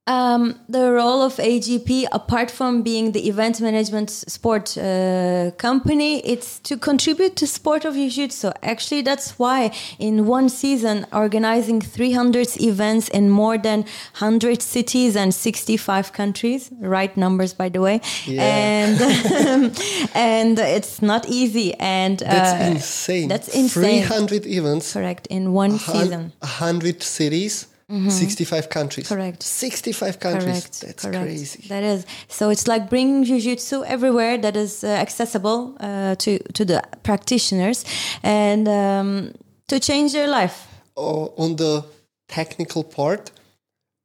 [0.06, 6.58] um, the role of AJP, apart from being the event management sport uh, company, it's
[6.60, 8.50] to contribute to sport of jiu-jitsu.
[8.62, 13.80] Actually, that's why in one season, organizing 300 events in more than
[14.18, 18.00] 100 cities and 65 countries, right numbers, by the way.
[18.26, 18.42] Yeah.
[18.42, 19.78] And,
[20.14, 21.74] and it's not easy.
[21.74, 23.28] And uh, that's insane.
[23.28, 24.02] That's insane.
[24.02, 24.92] 300 events.
[24.92, 25.26] Correct.
[25.28, 26.32] In one season.
[26.40, 28.08] 100 cities Mm-hmm.
[28.08, 29.08] 65 countries.
[29.08, 29.42] Correct.
[29.42, 30.44] 65 countries.
[30.44, 30.80] Correct.
[30.80, 31.24] That's Correct.
[31.24, 31.68] crazy.
[31.68, 32.06] That is.
[32.28, 37.84] So it's like bringing jiu-jitsu everywhere that is uh, accessible uh, to, to the practitioners
[38.22, 39.32] and um,
[39.66, 40.68] to change their life.
[40.96, 41.84] Uh, on the
[42.28, 43.32] technical part,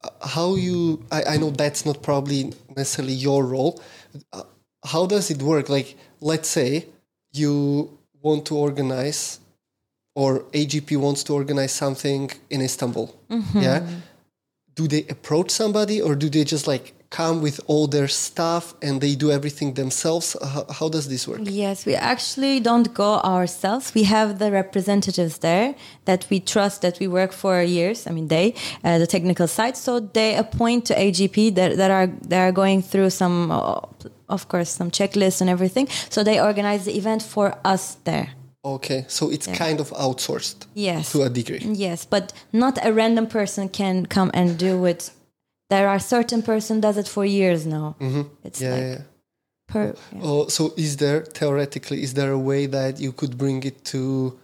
[0.04, 3.80] uh, how you, I, I, know that's not probably necessarily your role.
[4.34, 4.44] Uh,
[4.84, 5.70] how does it work?
[5.70, 6.88] Like, let's say
[7.34, 9.40] you want to organize
[10.16, 13.14] or AJP wants to organize something in Istanbul.
[13.30, 13.60] Mm-hmm.
[13.60, 13.86] Yeah.
[14.76, 19.00] Do they approach somebody or do they just like come with all their stuff and
[19.00, 20.36] they do everything themselves?
[20.42, 21.42] How, how, does this work?
[21.44, 23.94] Yes, we actually don't go ourselves.
[23.94, 25.76] We have the representatives there
[26.06, 28.08] that we trust that we work for years.
[28.08, 29.78] I mean, they, uh, the technical side.
[29.78, 33.80] So they appoint to AJP that, that are, that are going through some, uh,
[34.28, 35.88] of course, some checklists and everything.
[36.10, 38.30] So they organize the event for us there.
[38.66, 39.56] Okay, so it's yeah.
[39.56, 40.66] kind of outsourced.
[40.74, 41.12] Yes.
[41.12, 41.60] To a degree.
[41.62, 45.12] Yes, but not a random person can come and do it.
[45.70, 47.96] There are certain person does it for years now.
[48.00, 48.24] Mm-hmm.
[48.44, 49.02] It's yeah, like yeah.
[49.68, 50.22] Per, yeah.
[50.24, 54.40] Oh, so is there theoretically is there a way that you could bring it to,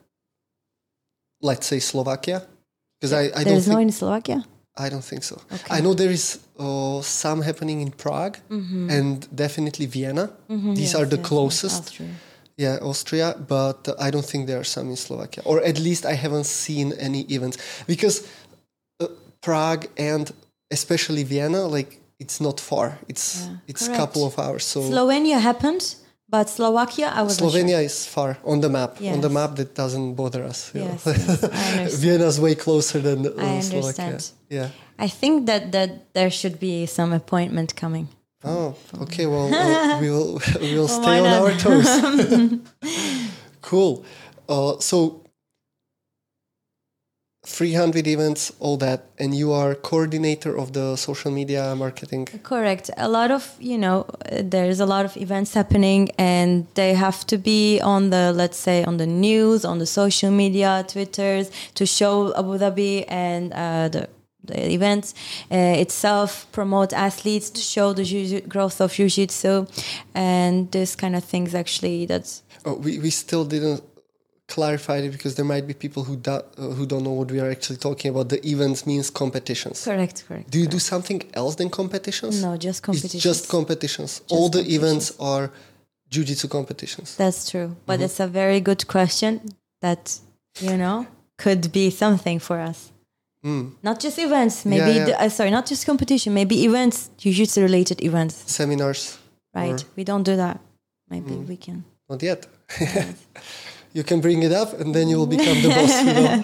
[1.42, 2.46] let's say Slovakia?
[3.00, 4.46] Because I, I there's no in Slovakia.
[4.78, 5.42] I don't think so.
[5.52, 5.78] Okay.
[5.78, 8.90] I know there is uh, some happening in Prague mm-hmm.
[8.90, 10.30] and definitely Vienna.
[10.50, 12.00] Mm-hmm, These yes, are the yes, closest.
[12.00, 12.10] Yes,
[12.58, 16.14] yeah, Austria, but I don't think there are some in Slovakia, or at least I
[16.14, 18.28] haven't seen any events because
[19.00, 19.08] uh,
[19.42, 20.32] Prague and
[20.70, 23.00] especially Vienna, like it's not far.
[23.08, 24.64] It's yeah, it's a couple of hours.
[24.66, 25.96] So Slovenia happened
[26.32, 28.96] But Slovakia, I was Slovenia is far on the map.
[29.04, 30.72] On the map, that doesn't bother us.
[30.74, 31.96] Yes, yes.
[32.02, 34.16] Vienna's way closer than uh, I Slovakia.
[34.16, 34.32] understand.
[34.48, 34.70] Yeah.
[34.98, 38.08] I think that that there should be some appointment coming.
[38.44, 39.26] Oh, okay.
[39.26, 42.62] Well, uh, we will we will stay on our toes.
[43.62, 44.06] cool.
[44.50, 45.22] Uh, so,
[47.46, 52.28] 300 events, all that, and you are coordinator of the social media marketing.
[52.44, 52.92] Correct.
[52.98, 57.38] A lot of, you know, there's a lot of events happening and they have to
[57.40, 62.32] be on the, let's say, on the news, on the social media, Twitters, to show
[62.36, 64.10] Abu Dhabi and uh, the,
[64.52, 65.14] the events
[65.52, 69.66] uh, itself, promote athletes, to show the jiu- growth of Jiu Jitsu
[70.14, 72.06] and this kind of things actually.
[72.06, 73.82] That's Oh, we we still didn't
[74.48, 76.42] clarify it because there might be people who do, uh,
[76.78, 78.28] who don't know what we are actually talking about.
[78.30, 79.78] The events means competitions.
[79.84, 80.50] correct, correct.
[80.52, 82.42] Do you do something else than competitions?
[82.44, 83.16] No, just competitions.
[83.16, 84.22] It's just competitions.
[84.30, 85.52] All the events are
[86.10, 87.16] jiu-jitsu competitions.
[87.16, 87.70] That's true.
[87.86, 88.06] But Mm-hmm.
[88.06, 89.32] it's a very good question
[89.86, 90.20] that,
[90.60, 92.92] you know, could be something for us.
[93.44, 94.98] Not just events, maybe, Hmm.
[94.98, 95.06] yeah.
[95.06, 99.18] The, uh, sorry, not just competition, maybe events, jiu-jitsu related events, Seminars.
[99.56, 99.82] right?
[99.82, 100.60] Or- we don't do that.
[101.10, 101.84] Maybe we can.
[102.10, 102.46] Not yet.
[103.94, 106.04] you can bring it up and then you will become the boss.
[106.04, 106.44] You know,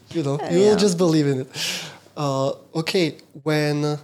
[0.14, 1.48] you, know, you will just believe in it.
[2.16, 3.96] Uh, okay, when uh,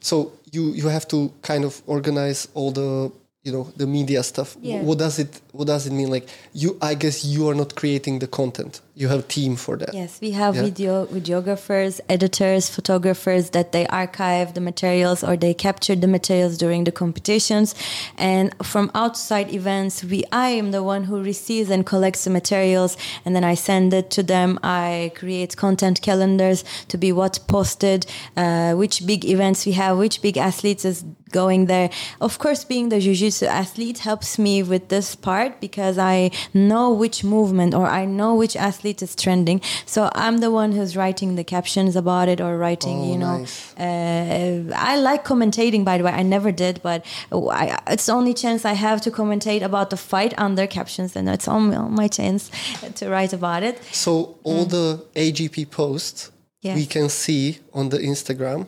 [0.00, 3.10] so you you have to kind of organize all the
[3.46, 4.56] you know the media stuff.
[4.60, 4.82] Yeah.
[4.82, 6.10] What does it What does it mean?
[6.10, 8.80] Like you, I guess you are not creating the content.
[8.98, 9.92] You have a team for that.
[9.92, 10.62] Yes, we have Yeah.
[10.62, 16.84] video videographers, editors, photographers that they archive the materials or they capture the materials during
[16.84, 17.74] the competitions.
[18.16, 22.96] And from outside events, we I am the one who receives and collects the materials,
[23.26, 24.58] and then I send it to them.
[24.62, 30.22] I create content calendars to be what posted, uh, which big events we have, which
[30.22, 31.90] big athletes is going there.
[32.20, 37.24] Of course, being the jiu-jitsu athlete helps me with this part because I know which
[37.24, 39.60] movement or I know which athlete is trending.
[39.86, 43.38] So I'm the one who's writing the captions about it or writing, Oh, you know.
[43.38, 43.74] nice.
[43.78, 46.12] Uh, I like commentating, by the way.
[46.12, 49.96] I never did, but I, it's the only chance I have to commentate about the
[49.96, 52.50] fight under captions, and it's on on my chance
[52.98, 53.76] to write about it.
[53.92, 56.68] So all the AJP posts Mm.
[56.68, 56.72] Yes.
[56.72, 56.80] Mm-hmm.
[56.80, 58.66] we can see on the Instagram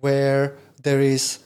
[0.00, 1.38] where there is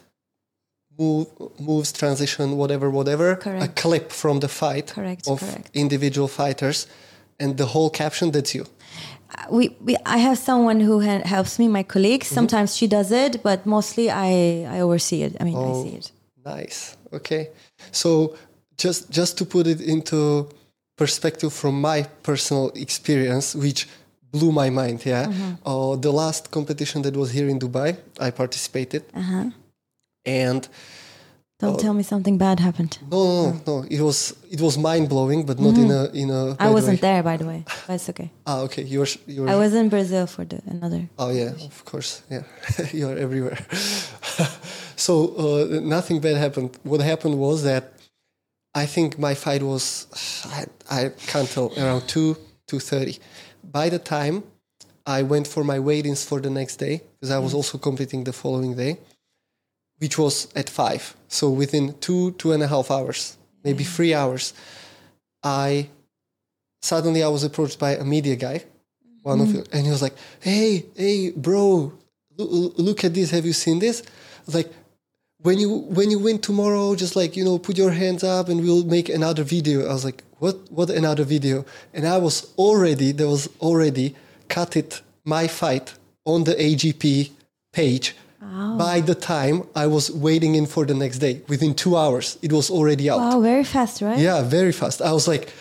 [0.99, 1.27] move,
[1.59, 3.33] moves, transition, whatever, whatever,
[3.67, 5.71] a clip from the fight Correct, of correct.
[5.75, 6.87] individual fighters,
[7.41, 8.65] and the whole caption that's you.
[9.51, 12.23] we, we I have someone who ha- helps me, my colleague.
[12.25, 12.35] Mm-hmm.
[12.35, 14.31] Sometimes she does it, but mostly I
[14.77, 15.33] I oversee it.
[15.41, 15.71] I mean, Oh.
[15.71, 16.13] I see it.
[16.45, 16.97] Nice.
[17.13, 17.43] Okay.
[17.93, 18.35] So
[18.85, 20.49] just just to put it into
[20.97, 23.87] perspective from my personal experience, which
[24.33, 24.99] blew my mind.
[25.05, 25.33] Yeah.
[25.65, 27.97] Uh, the last competition that was here in Dubai,
[28.27, 29.03] I participated,
[30.25, 30.69] and
[31.61, 31.79] Don't Oh.
[31.79, 32.99] tell me something bad happened.
[33.11, 33.77] no, no, no, no.
[33.91, 34.19] It was
[34.51, 36.33] it was mind blowing, but not in a in a.
[36.55, 36.63] Mm-hmm.
[36.67, 37.09] I wasn't way.
[37.09, 38.31] there, by the way, but it's okay.
[38.47, 38.83] Ah, okay.
[38.93, 39.09] You were.
[39.27, 39.49] you're.
[39.51, 41.09] I was in Brazil for the another.
[41.19, 42.23] Oh yeah, of course.
[42.31, 42.43] Yeah,
[42.99, 43.59] you are everywhere.
[44.97, 46.71] so uh, nothing bad happened.
[46.85, 47.93] What happened was that
[48.75, 50.07] I think my fight was
[50.59, 53.19] I, I can't tell around two two thirty.
[53.65, 54.43] By the time
[55.07, 58.33] I went for my weigh-ins for the next day because I was also competing the
[58.33, 58.99] following day,
[59.99, 61.15] which was at five.
[61.29, 63.93] So within two two and a half hours, maybe mm-hmm.
[63.95, 64.55] three hours,
[65.43, 65.89] I
[66.83, 68.65] suddenly I was approached by a media guy
[69.23, 69.59] one of mm-hmm.
[69.59, 71.93] you, and he was like, "Hey, hey, bro,
[72.37, 73.31] look, look at this.
[73.31, 74.03] Have you seen this?"
[74.47, 74.71] Like,
[75.43, 78.61] "When you when you win tomorrow, just like you know, put your hands up and
[78.63, 80.57] we'll make another video." I was like, "What?
[80.71, 84.15] What another video?" And I was already there was already
[84.49, 87.31] cut it my fight on the AJP
[87.73, 88.17] page.
[88.41, 92.53] By the time I was waiting in for the next day, within two hours, it
[92.53, 93.19] was already out.
[93.19, 94.19] Wow, very fast, right?
[94.19, 95.03] Yeah, very fast.
[95.03, 95.53] I was like,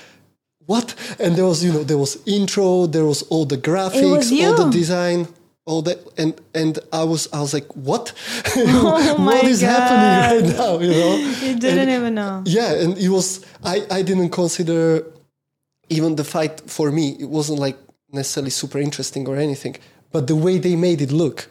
[0.68, 0.94] what?
[1.20, 4.70] And there was, you know, there was intro, there was all the graphics, all the
[4.70, 5.28] design,
[5.66, 8.14] all that, and and I was, I was like, what?
[8.56, 10.80] Oh what is happening right now?
[10.80, 11.16] You know?
[11.42, 12.44] You didn't even know.
[12.46, 13.44] Yeah, and it was.
[13.64, 15.04] I I didn't consider
[15.90, 17.16] even the fight for me.
[17.20, 17.78] It wasn't like
[18.12, 19.78] necessarily super interesting or anything,
[20.12, 21.50] but the way they made it look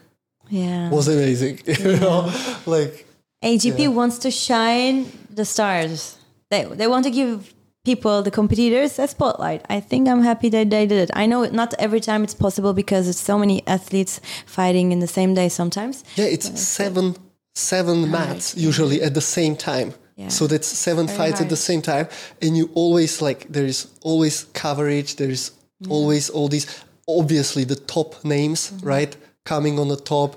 [0.49, 0.91] Yeah.
[0.91, 1.61] was amazing.
[1.67, 2.33] You know,
[2.67, 3.07] like
[3.45, 6.19] AJP wants to shine the stars.
[6.51, 7.53] They they want to give
[7.85, 9.63] people, the competitors, a spotlight.
[9.71, 11.11] I think I'm happy that they did it.
[11.15, 15.07] I know not every time it's possible because it's so many athletes fighting in the
[15.07, 16.03] same day sometimes.
[16.17, 17.15] Yeah, it's seven
[17.55, 19.93] seven mats usually at the same time.
[20.17, 20.29] Yeah.
[20.29, 22.07] So that's seven fights at the same time,
[22.43, 25.17] and you always like there is always coverage.
[25.17, 25.53] There is
[25.89, 26.67] always all these
[27.07, 28.89] obviously the top names, Mm-hmm.
[28.89, 29.17] right?
[29.47, 30.31] Coming on the top.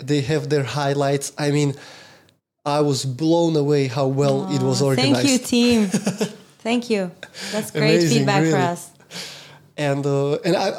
[0.00, 1.32] They have their highlights.
[1.38, 1.74] I mean,
[2.64, 5.16] I was blown away how well it was organized.
[5.16, 5.86] Thank you, team.
[6.66, 7.10] Thank you.
[7.52, 8.90] That's great Amazing, feedback for us.
[9.76, 10.70] and uh, and I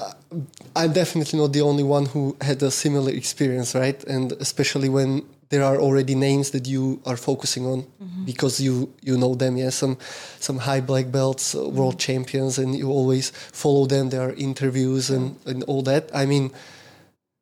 [0.76, 4.04] I'm definitely not the only one who had a similar experience, right?
[4.06, 7.86] And especially when there are already names that you are focusing on
[8.26, 9.98] because you you know them, yeah, some
[10.40, 14.10] some high black belts, uh, world champions, and you always follow them.
[14.10, 16.10] There are interviews and and all that.
[16.14, 16.52] I mean,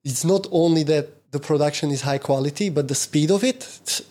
[0.03, 3.59] it's not only that the production is high quality, but the speed of it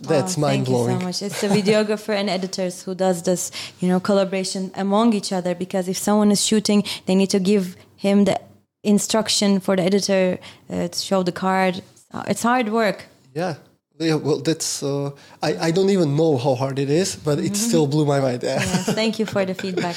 [0.01, 0.99] that's Oh, mind blowing.
[0.99, 1.31] Thank you so much.
[1.31, 5.55] It's the videographer and editors who does this, you know, collaboration among each other.
[5.55, 8.41] Because if someone is shooting, they need to give him the
[8.83, 10.39] instruction for the editor
[10.69, 11.83] uh, to show the card.
[12.27, 13.05] It's hard work.
[13.35, 13.55] Yeah.
[14.01, 14.83] Yeah, well, that's.
[14.83, 15.11] Uh,
[15.43, 18.43] I I don't even know how hard it is, but it still blew my mind.
[18.49, 18.59] Yeah.
[18.59, 19.97] Yes, thank you for the feedback.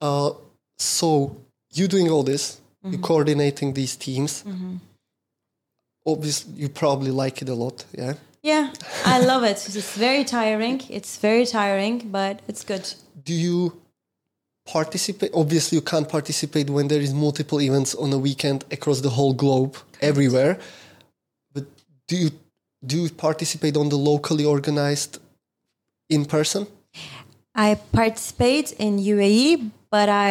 [0.00, 0.30] Uh,
[0.78, 1.36] so
[1.72, 4.44] you doing all this, you coordinating these teams.
[6.06, 7.84] Obviously, you probably like it a lot.
[7.92, 8.14] Yeah.
[8.42, 8.72] Yeah,
[9.06, 9.66] I love it.
[9.74, 10.82] It's very tiring.
[10.90, 12.92] It's very tiring, but it's good.
[13.24, 13.80] Do you
[14.66, 15.30] participate?
[15.32, 19.32] Obviously, you can't participate when there is multiple events on a weekend across the whole
[19.32, 20.58] globe, everywhere.
[21.54, 21.64] But
[22.06, 22.30] do you
[22.84, 25.18] do you participate on the locally organized
[26.10, 26.66] in person?
[27.54, 30.30] I participate in UAE, but I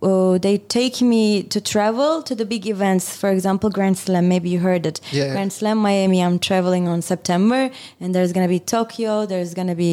[0.00, 3.04] uh, they take me to travel to the big events.
[3.22, 4.28] For example, Grand Slam.
[4.28, 5.00] Maybe you heard it.
[5.10, 5.32] Yeah.
[5.34, 6.18] Grand Slam Miami.
[6.26, 7.62] I'm traveling on September,
[8.00, 9.26] and there's gonna be Tokyo.
[9.26, 9.92] There's gonna be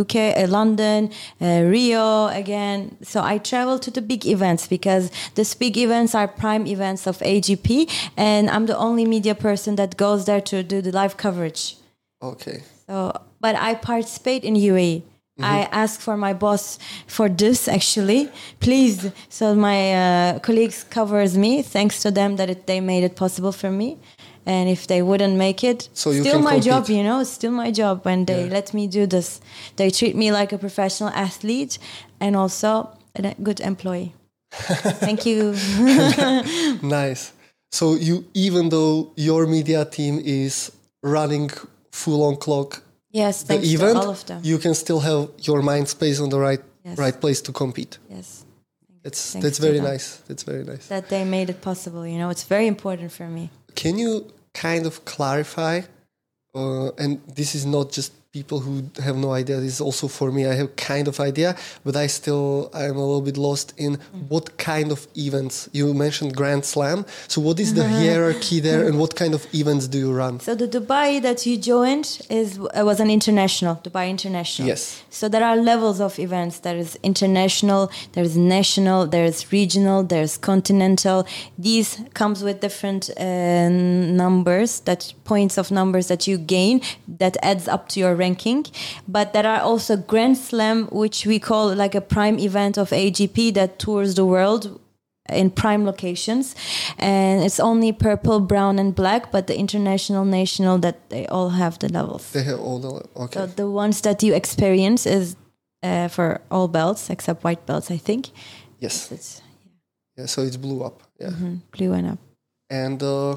[0.00, 1.10] UK, uh, London,
[1.40, 2.78] uh, Rio again.
[3.02, 7.16] So I travel to the big events because these big events are prime events of
[7.32, 11.62] AJP, and I'm the only media person that goes there to do the live coverage.
[12.22, 12.62] Okay.
[12.86, 12.96] So,
[13.40, 15.02] but I participate in UAE.
[15.40, 18.30] I ask for my boss for this actually,
[18.60, 19.10] please.
[19.28, 21.62] So my uh, colleagues covers me.
[21.62, 23.98] Thanks to them that it, they made it possible for me.
[24.46, 27.70] And if they wouldn't make it, So you still my job, you know, still my
[27.70, 28.52] job when they Yeah.
[28.52, 29.40] let me do this.
[29.76, 31.78] They treat me like a professional athlete
[32.18, 34.14] and also a good employee.
[35.00, 35.54] Thank you.
[36.82, 37.32] Nice.
[37.70, 40.72] So you, even though your media team is
[41.02, 41.50] running
[41.92, 44.40] full on clock yes, the event, to all of them.
[44.44, 46.98] you can still have your mind space on the right Yes.
[46.98, 47.98] right place to compete.
[48.08, 48.44] yes.
[49.02, 50.16] That's Thanks that's very nice.
[50.28, 50.86] That's very nice.
[50.88, 53.50] That they made it possible, you know, it's very important for me.
[53.74, 55.82] Can you kind of clarify?
[56.54, 59.56] Uh, and this is not just people who have no idea.
[59.56, 60.46] This is also for me.
[60.46, 63.94] I have kind of idea, but I still I'm a little bit lost in
[64.28, 67.06] what kind of events you mentioned Grand Slam.
[67.26, 70.40] So what is the hierarchy there, and what kind of events do you run?
[70.40, 74.68] So the Dubai that you joined is uh, was an international Dubai International.
[74.68, 75.02] Yes.
[75.08, 76.58] So there are levels of events.
[76.58, 81.26] There is international, there is national, there is regional, there is continental.
[81.56, 87.68] These comes with different uh, numbers, that points of numbers that you gain that adds
[87.68, 88.66] up to your ranking.
[89.06, 93.54] But there are also Grand Slam, which we call like a prime event of AJP
[93.54, 94.78] that tours the world
[95.30, 96.54] in prime locations
[96.98, 101.78] and it's only purple brown and black but the international national that they all have
[101.80, 103.40] the levels They have all the okay.
[103.40, 105.36] so the ones that you experience is
[105.82, 108.30] uh, for all belts except white belts i think
[108.80, 109.12] yes.
[109.12, 109.42] it's
[110.18, 110.26] Yeah.
[110.26, 111.02] So it's blue up.
[111.20, 111.30] Yeah.
[111.30, 112.18] mhm, blue and up
[112.70, 113.36] And uh,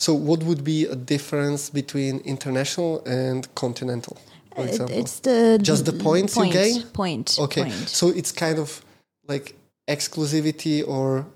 [0.00, 4.16] so, what would be a difference between international and continental,
[4.54, 4.96] for It- example?
[4.98, 6.82] it's the Just the points you point, gain?
[6.92, 7.88] point okay, point.
[7.88, 8.84] so it's kind of
[9.26, 9.54] like
[9.88, 11.26] exclusivity or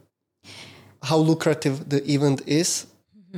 [1.03, 2.87] how lucrative the event is.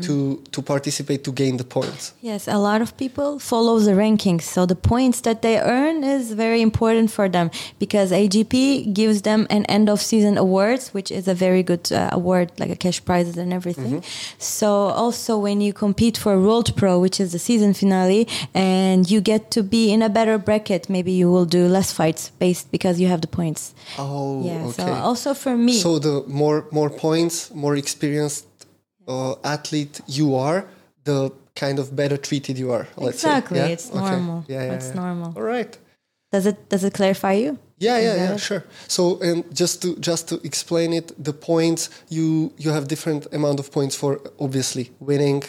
[0.03, 2.15] To to participate to gain the points.
[2.21, 4.43] Yes, a lot of people follow the rankings.
[4.43, 9.47] So the points that they earn is very important for them because AJP gives them
[9.51, 13.05] an end of season awards, which is a very good uh, award, like a cash
[13.05, 14.03] prizes and everything.
[14.39, 14.69] So
[15.03, 19.53] also when you compete for World Pro, which is the season finale, and you get
[19.53, 23.07] to be in a better bracket, maybe you will do less fights based because you
[23.07, 23.75] have the points.
[23.97, 24.65] Oh, Yeah.
[24.67, 24.83] okay.
[24.83, 28.47] So also for me, So the more more points, more experienced
[29.09, 30.67] uh, athlete you are,
[31.05, 32.87] the kind of better treated you are.
[32.97, 33.67] Let's exactly, say.
[33.67, 33.73] Yeah?
[33.73, 33.99] it's Okay.
[34.01, 34.45] normal.
[34.49, 34.95] Yeah, yeah, it's yeah.
[35.03, 35.33] normal.
[35.37, 35.79] All right.
[36.33, 37.59] Does it does it clarify you?
[37.79, 38.41] Yeah, yeah, yeah, it?
[38.41, 38.65] sure.
[38.89, 43.61] So, and just to just to explain it, the points you you have different amount
[43.61, 45.43] of points for obviously winning,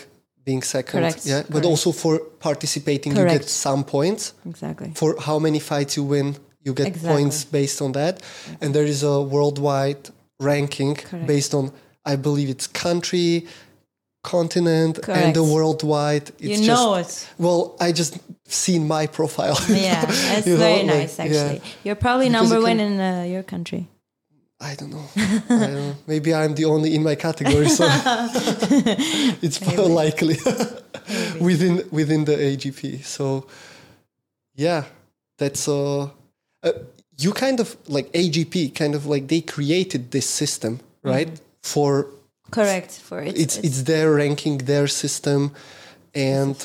[0.43, 1.65] being second, Correct, yeah, but correct.
[1.65, 4.33] also for participating, you get some points.
[4.45, 4.91] Exactly.
[4.95, 7.09] For how many fights you win, you get Exactly.
[7.13, 8.21] points based on that,
[8.61, 11.27] and there is a worldwide ranking Correct.
[11.27, 11.71] based on,
[12.05, 13.47] I believe it's country,
[14.23, 16.29] continent, and the worldwide.
[16.39, 17.29] It's you just, know it.
[17.37, 19.57] Well, I just seen my profile.
[19.67, 21.25] Yeah, it's You know, very like, nice yeah.
[21.25, 21.61] actually.
[21.83, 23.87] You're probably Because number you one in uh, your country.
[24.59, 25.07] I don't know.
[25.15, 25.95] I don't know.
[26.07, 27.85] Maybe I'm the only in my category, so
[29.41, 30.37] it's more likely
[31.39, 33.03] within within the AJP.
[33.03, 33.47] So
[34.55, 34.85] yeah,
[35.37, 36.09] that's uh,
[36.63, 36.71] uh,
[37.17, 41.29] you kind of like AJP, kind of like they created this system, right?
[41.65, 41.91] For
[42.51, 42.91] Correct.
[43.07, 45.51] For it, it's it's their ranking, their system,
[46.13, 46.55] and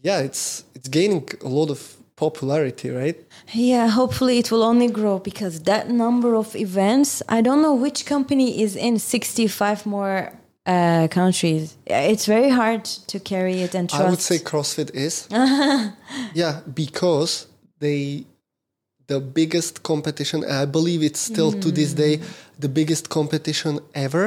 [0.00, 3.16] yeah, it's it's gaining a lot of popularity, right?
[3.52, 8.04] Yeah, hopefully it will only grow because that number of events, I don't know which
[8.04, 10.32] company is in 65 more
[10.66, 11.76] uh, countries.
[11.86, 14.04] It's very hard to carry it and trust.
[14.04, 15.28] I would say CrossFit is.
[16.34, 17.46] yeah, because
[17.78, 18.26] they
[19.12, 22.02] the biggest competition, I believe it's still to this mm.
[22.04, 22.12] day
[22.64, 23.72] the biggest competition
[24.06, 24.24] ever.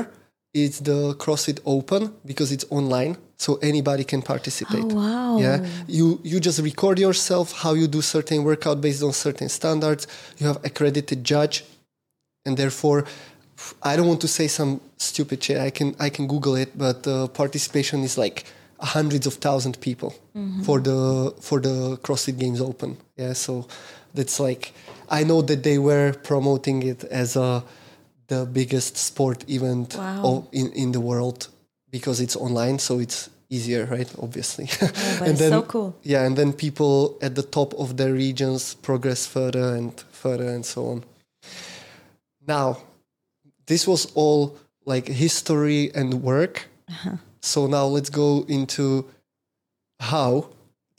[0.63, 4.87] It's the CrossFit Open because it's online, so anybody can participate.
[4.89, 5.37] Oh, wow.
[5.45, 5.57] Yeah,
[5.97, 10.03] you you just record yourself how you do certain workout based on certain standards.
[10.39, 11.55] You have accredited judge,
[12.45, 12.99] and therefore,
[13.89, 15.57] I don't want to say some stupid shit.
[15.67, 18.37] I can I can Google it, but the participation is like
[18.97, 20.61] hundreds of thousand people mm-hmm.
[20.63, 22.91] for the for the CrossFit Games Open.
[23.17, 23.67] Yeah, so
[24.15, 24.73] that's like
[25.09, 27.63] I know that they were promoting it as a
[28.27, 30.47] the biggest sport event Wow.
[30.51, 31.47] in in the world
[31.91, 34.11] because it's online, so it's easier, right?
[34.19, 34.65] Obviously.
[34.79, 35.93] but it's so cool.
[36.03, 40.65] Yeah, and then people at the top of their regions progress further and further and
[40.65, 41.03] so on.
[42.47, 42.77] Now,
[43.67, 46.67] this was all like history and work.
[46.89, 47.17] Uh-huh.
[47.41, 49.05] So now let's go into
[49.99, 50.49] how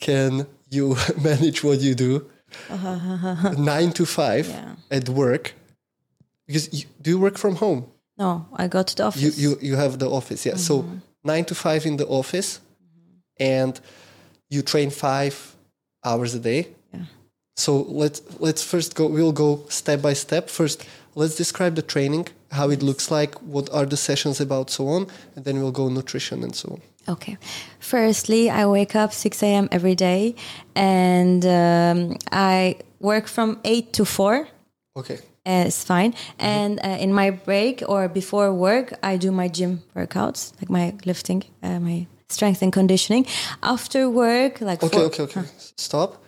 [0.00, 2.26] can you manage what you do
[3.58, 4.74] nine to five Yeah.
[4.90, 5.54] at work?
[6.46, 7.86] Because you, do you work from home?
[8.18, 9.22] No, I go to the office.
[9.22, 10.56] You you you have the office, yeah.
[10.56, 10.98] So mm-hmm.
[11.24, 12.60] nine to five in the office,
[13.38, 13.78] and
[14.48, 15.34] you train five
[16.04, 16.68] hours a day.
[16.94, 17.04] Yeah.
[17.56, 19.06] So let's let's first go.
[19.06, 20.48] We'll go step by step.
[20.48, 24.88] First, let's describe the training, how it looks like, what are the sessions about, so
[24.88, 26.80] on, and then we'll go nutrition and so on.
[27.08, 27.38] Okay.
[27.80, 29.68] Firstly, I wake up 6 a.m.
[29.70, 30.34] every day
[30.74, 34.48] and um, I work from 8 to 4.
[34.96, 35.18] Okay.
[35.46, 36.14] Uh, it's fine.
[36.38, 40.94] And uh, in my break or before work, I do my gym workouts, like my
[41.04, 43.26] lifting, uh, my strength and conditioning.
[43.62, 44.96] After work, like Okay.
[44.96, 45.22] four- Okay.
[45.22, 45.42] Okay.
[45.76, 46.22] Stop.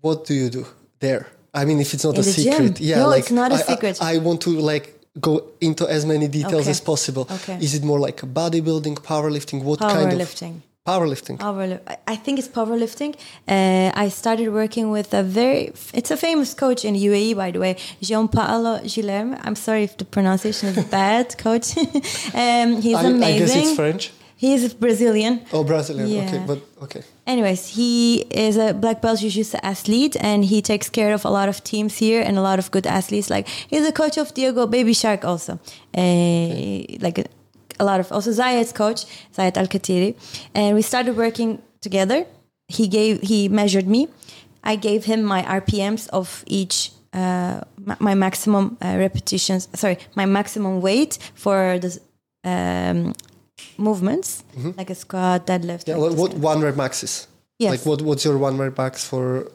[0.00, 0.64] What do you do
[1.00, 1.26] there?
[1.52, 2.86] I mean, if it's not In a secret, gym?
[2.88, 3.00] yeah.
[3.00, 4.00] No, like it's not a I- I- secret.
[4.00, 6.70] I, want to like go into as many details Okay.
[6.70, 7.26] as possible.
[7.30, 7.58] Okay.
[7.60, 9.62] Is it more like bodybuilding, powerlifting?
[9.62, 10.54] What kind of powerlifting.
[10.86, 11.36] powerlifting?
[11.38, 13.14] Powerli- I- think it's powerlifting.
[13.46, 17.58] Uh, I started working with a very, it's a famous coach in UAE, by the
[17.60, 19.38] way, Jean Paolo Guilherme.
[19.44, 21.76] I'm sorry if the pronunciation is bad, coach.
[22.34, 23.22] um, he's I, amazing.
[23.24, 24.12] I guess it's French.
[24.36, 25.42] He's Brazilian.
[25.52, 26.26] Oh, Brazilian.
[26.26, 27.02] Okay, but okay.
[27.24, 31.48] Anyways, he is a black belt jiu-jitsu athlete and he takes care of a lot
[31.48, 33.30] of teams here and a lot of good athletes.
[33.30, 35.60] Like he's a coach of Diego Baby Shark also.
[35.96, 37.24] Uh, Like a,
[37.78, 39.06] a lot of also Zayed's coach,
[39.36, 40.16] Zayed Al Katheeri.
[40.54, 42.26] And we started working together.
[42.68, 44.08] He gave he measured me.
[44.64, 47.60] I gave him my RPMs of each uh,
[47.98, 49.68] my maximum uh, repetitions.
[49.74, 52.00] Sorry, my maximum weight for the
[52.44, 53.12] um,
[53.78, 54.44] movements,
[54.76, 55.84] like a squat, deadlift.
[55.84, 55.90] Mm-hmm.
[55.90, 57.26] Yeah, like what, this what kind of- one rep max is?
[57.58, 57.70] Yes.
[57.70, 59.50] Like what what's your one rep max for?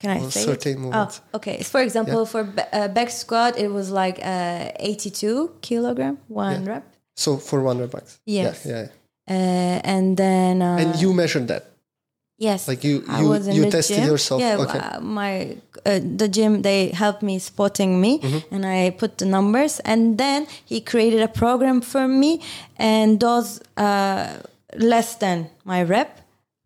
[0.00, 0.78] Can I or say certain it?
[0.78, 1.20] movements.
[1.32, 1.62] Oh, okay.
[1.62, 6.84] For example, for ba- uh, back squat, it was like uh, 82 kilogram, one rep.
[7.16, 8.18] So for one rep max.
[8.24, 8.64] Yes.
[8.64, 8.88] Yeah, yeah.
[9.28, 11.69] Uh, and then uh, And you measured that.
[12.40, 14.06] Yes, Like you I you was in you the tested gym.
[14.10, 14.40] yourself.
[14.40, 14.78] Yeah, okay.
[14.80, 15.32] uh, my
[15.86, 18.54] uh, the gym they helped me spotting me, Mm-hmm.
[18.54, 22.40] and I put the numbers, and then he created a program for me,
[22.78, 24.26] and those uh,
[24.92, 26.10] less than my rep,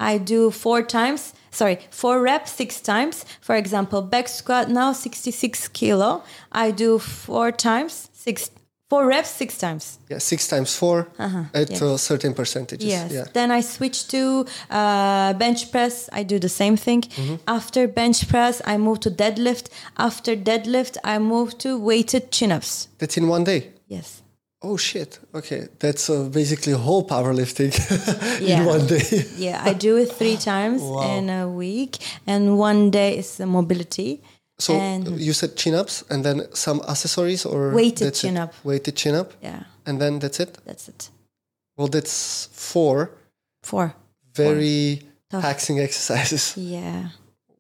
[0.00, 1.32] I do four times.
[1.50, 3.24] Sorry, four reps six times.
[3.40, 6.22] For example, back squat now sixty six kilo.
[6.50, 8.50] I do four times six.
[8.90, 9.98] Four reps six times.
[10.10, 11.08] yeah, six times 4
[11.54, 12.92] at uh, certain percentages.
[12.92, 13.12] Uh-huh, Yes.
[13.12, 13.24] Yeah.
[13.32, 16.08] Then I switch to uh, bench press.
[16.12, 17.00] I do the same thing.
[17.02, 17.36] Mm-hmm.
[17.48, 19.68] After bench press, I move to deadlift.
[19.96, 22.88] After deadlift, I move to weighted chin ups.
[22.98, 23.70] That's in one day.
[23.88, 24.20] Yes.
[24.62, 25.18] Oh shit.
[25.34, 27.72] Okay, that's uh, basically whole powerlifting
[28.40, 28.60] Yeah.
[28.60, 29.24] in one day.
[29.36, 34.22] Yeah, I do it three times in a week, and one day is the mobility.
[34.58, 38.28] So And- you said chin ups and then some accessories or Weighted that's it?
[38.28, 38.52] chin up.
[38.64, 40.58] Weighted chin up, Yeah, and then that's it.
[40.64, 41.10] that's it.
[41.76, 43.10] Well, that's four
[43.62, 43.94] Four.
[44.36, 45.42] very Tough.
[45.42, 46.54] taxing exercises.
[46.56, 47.08] Yeah.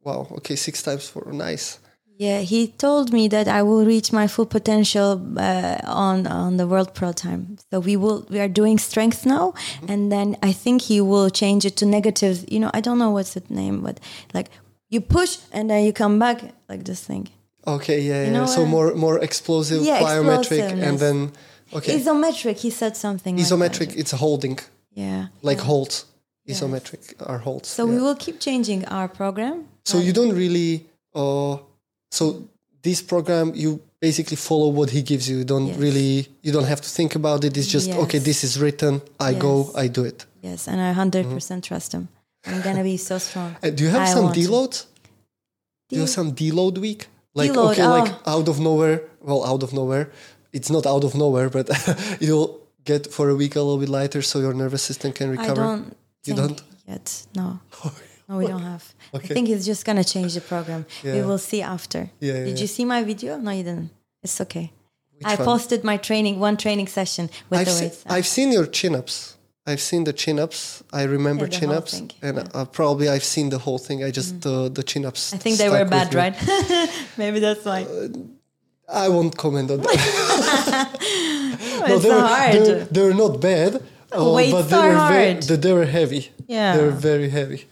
[0.04, 0.26] Wow.
[0.38, 1.32] Okay, six times four.
[1.32, 1.78] Nice.
[2.16, 6.66] Yeah, he told me that I will reach my full potential uh, on on the
[6.66, 7.56] World Pro time.
[7.72, 9.52] So we will we are doing strength now,
[9.88, 12.44] and then I think he will change it to negative.
[12.48, 13.98] You know, I don't know what's the name, but
[14.32, 14.48] like
[14.90, 17.28] you push and then you come back like this thing.
[17.66, 21.32] Okay, yeah, You know so more more explosive, Yeah, plyometric, and then
[21.72, 22.56] okay, Isometric.
[22.58, 23.36] He said something.
[23.36, 23.96] like isometric.
[23.96, 24.58] It's a holding,
[24.94, 25.26] Yeah.
[25.42, 25.64] like yeah.
[25.70, 26.04] holds.
[26.46, 26.60] Yes.
[26.60, 27.68] Isometric are holds.
[27.68, 27.92] So yeah.
[27.94, 29.64] we will keep changing our program.
[29.84, 30.84] So you don't really.
[31.14, 31.56] Uh,
[32.10, 32.42] so
[32.82, 35.38] this program, you basically follow what he gives you.
[35.38, 35.78] You don't Yes.
[35.78, 36.28] really.
[36.42, 37.56] You don't have to think about it.
[37.56, 38.18] It's just okay.
[38.20, 39.00] This is written.
[39.18, 39.70] I go.
[39.74, 40.26] I do it.
[40.42, 41.34] Yes, and I 100 Mm-hmm.
[41.34, 42.08] percent trust him.
[42.46, 43.56] I'm gonna be so strong.
[43.62, 44.86] Uh, do you have I some deloads?
[45.88, 47.08] Do you have some deload week?
[47.34, 48.38] Like Deload, okay, like oh.
[48.38, 49.02] out of nowhere.
[49.20, 50.10] Well, out of nowhere.
[50.52, 51.68] It's not out of nowhere, but
[52.20, 55.62] you'll get for a week a little bit lighter, so your nervous system can recover.
[55.62, 55.96] I don't.
[56.24, 56.62] You don't?
[56.86, 57.60] Yet, no.
[58.26, 58.94] No, we don't have.
[59.12, 59.32] Okay.
[59.32, 60.86] I think he's just gonna change the program.
[61.02, 62.08] We will see after.
[62.20, 62.62] Yeah, yeah, Did yeah.
[62.62, 63.36] you see my video?
[63.36, 63.90] No, you didn't.
[64.22, 64.72] It's okay.
[65.12, 65.44] Which I one?
[65.44, 68.04] posted my training, one training session with I've the seen, weights.
[68.06, 69.33] I've seen your chin ups.
[69.66, 70.82] I've seen the chin ups.
[70.92, 72.32] I remember Yeah, chin ups, and yeah.
[72.32, 72.50] Mm.
[72.54, 74.04] uh, probably I've seen the whole thing.
[74.04, 75.32] I just the the chin ups.
[75.32, 76.34] I think they were bad, right?
[77.16, 77.86] Maybe that's why.
[78.88, 80.90] I won't comment on that.
[81.86, 82.52] No, it's they were, hard.
[82.54, 83.82] They're, they're not bad,
[84.16, 85.42] uh, Weights but they are were very, hard.
[85.42, 86.30] they, they were heavy.
[86.46, 86.76] Yeah.
[86.76, 87.64] They were very heavy.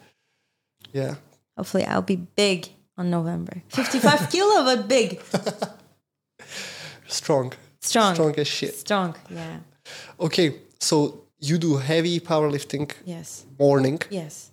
[0.93, 1.15] Yeah.
[1.57, 3.63] Hopefully, I'll be big on November.
[3.69, 5.21] 55 kilo, but big.
[7.07, 7.53] Strong.
[7.81, 8.15] Strong.
[8.15, 8.75] Strong as shit.
[8.77, 9.15] Strong.
[9.31, 9.59] Yeah.
[10.21, 13.45] Okay, so you do heavy powerlifting Yes.
[13.59, 14.01] morning.
[14.11, 14.51] Yes.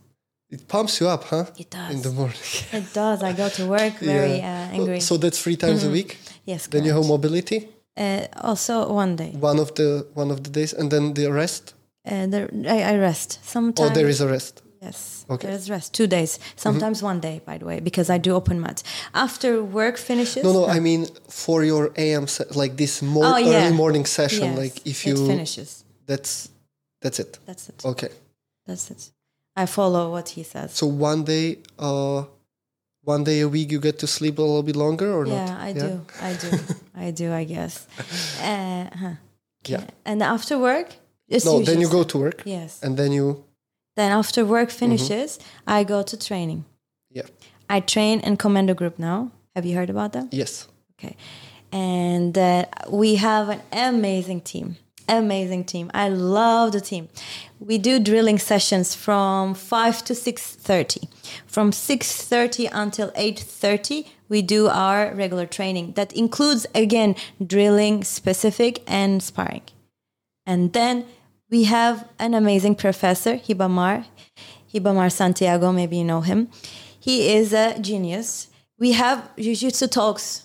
[0.52, 1.46] It pumps you up, huh?
[1.58, 1.92] It does.
[1.94, 2.44] In the morning.
[2.80, 3.22] It does.
[3.22, 5.00] I go to work very uh, angry.
[5.00, 6.18] So that's three times a week.
[6.46, 6.68] yes.
[6.68, 7.60] Then you have mobility
[7.98, 8.74] Uh, also,
[9.04, 9.32] one day.
[9.40, 11.64] one of the one of the days, and then the rest.
[12.12, 13.40] Uh, there, I, I rest.
[13.44, 13.90] Sometimes.
[13.92, 14.62] Oh, there is a rest.
[14.82, 15.26] Yes.
[15.30, 15.48] Okay.
[15.48, 15.94] There's rest.
[15.94, 16.40] Two days.
[16.56, 18.84] Sometimes one day, by the way, because I do open mat.
[19.14, 20.44] After work finishes.
[20.44, 23.66] No, no, I mean for your AM se- like this more Oh, yeah.
[23.66, 24.44] early morning session.
[24.52, 25.84] yes, like if it you finishes.
[26.08, 26.50] that's
[27.02, 27.40] that's it.
[27.46, 27.84] That's it.
[27.86, 28.10] Okay.
[28.66, 29.10] That's it.
[29.56, 30.74] I follow what he says.
[30.74, 32.24] So one day, uh,
[33.04, 35.34] one day a week you get to sleep a little bit longer or not?
[35.34, 35.62] yeah, not?
[35.62, 36.06] I do.
[36.22, 36.50] I do.
[36.96, 37.34] I do.
[37.34, 37.88] I guess.
[38.42, 39.16] Uh, huh.
[39.66, 39.84] Yeah.
[40.06, 40.88] And after work,
[41.28, 42.82] it's No, then you go to work, Yes.
[42.82, 43.44] and then you
[43.96, 44.80] Then after work Mm-hmm.
[44.80, 46.64] finishes, I go to training.
[47.12, 47.28] yeah
[47.70, 49.32] I train in Commando Group now.
[49.56, 50.28] Have you heard about them?
[50.32, 50.68] yes.
[51.00, 51.16] Okay.
[51.72, 54.76] And uh, we have an amazing team.
[55.10, 55.90] Amazing team.
[55.94, 57.10] I love the team.
[57.60, 61.08] We do drilling sessions from 5 to 6:30.
[61.48, 65.94] From 6:30 until 8:30 we do our regular training.
[65.94, 69.64] That includes again drilling specific and sparring.
[70.46, 71.06] And then
[71.50, 74.06] we have an amazing professor, Hibamar,
[74.72, 76.50] Hibamar Santiago, maybe you know him.
[77.00, 78.48] He is a genius.
[78.78, 80.44] We have Jiu-Jitsu talks.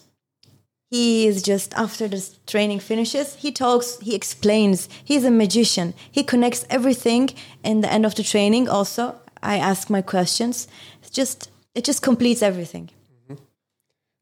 [0.90, 4.88] He is just after the training finishes, he talks, he explains.
[5.04, 5.94] He's a magician.
[6.10, 7.30] He connects everything
[7.64, 8.68] in the end of the training.
[8.68, 10.68] Also, I ask my questions.
[11.00, 12.90] It's just it just completes everything.
[13.12, 13.34] Mm-hmm.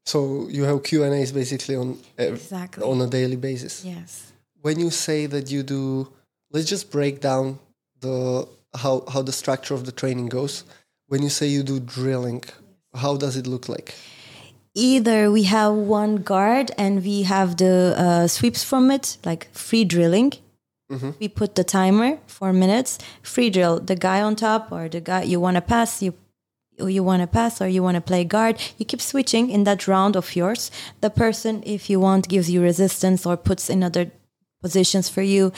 [0.05, 2.83] So you have Q and A's basically on ev- Exactly.
[2.83, 3.85] on a daily basis.
[3.85, 4.31] Yes.
[4.61, 6.11] When you say that you do,
[6.51, 7.59] let's just break down
[7.99, 10.63] the how how the structure of the training goes.
[11.07, 12.43] When you say you do drilling,
[12.95, 13.93] how does it look like?
[14.75, 19.83] Either we have one guard and we have the uh, sweeps from it, like free
[19.85, 20.33] drilling.
[21.19, 23.79] We put the timer four minutes, free drill.
[23.79, 26.13] The guy on top or the guy you want to pass, you
[26.77, 28.59] you want to pass or you want to play guard.
[28.77, 30.71] You keep switching in that round of yours.
[31.01, 34.11] The person, if you want, gives you resistance or puts in other
[34.61, 35.51] positions for you,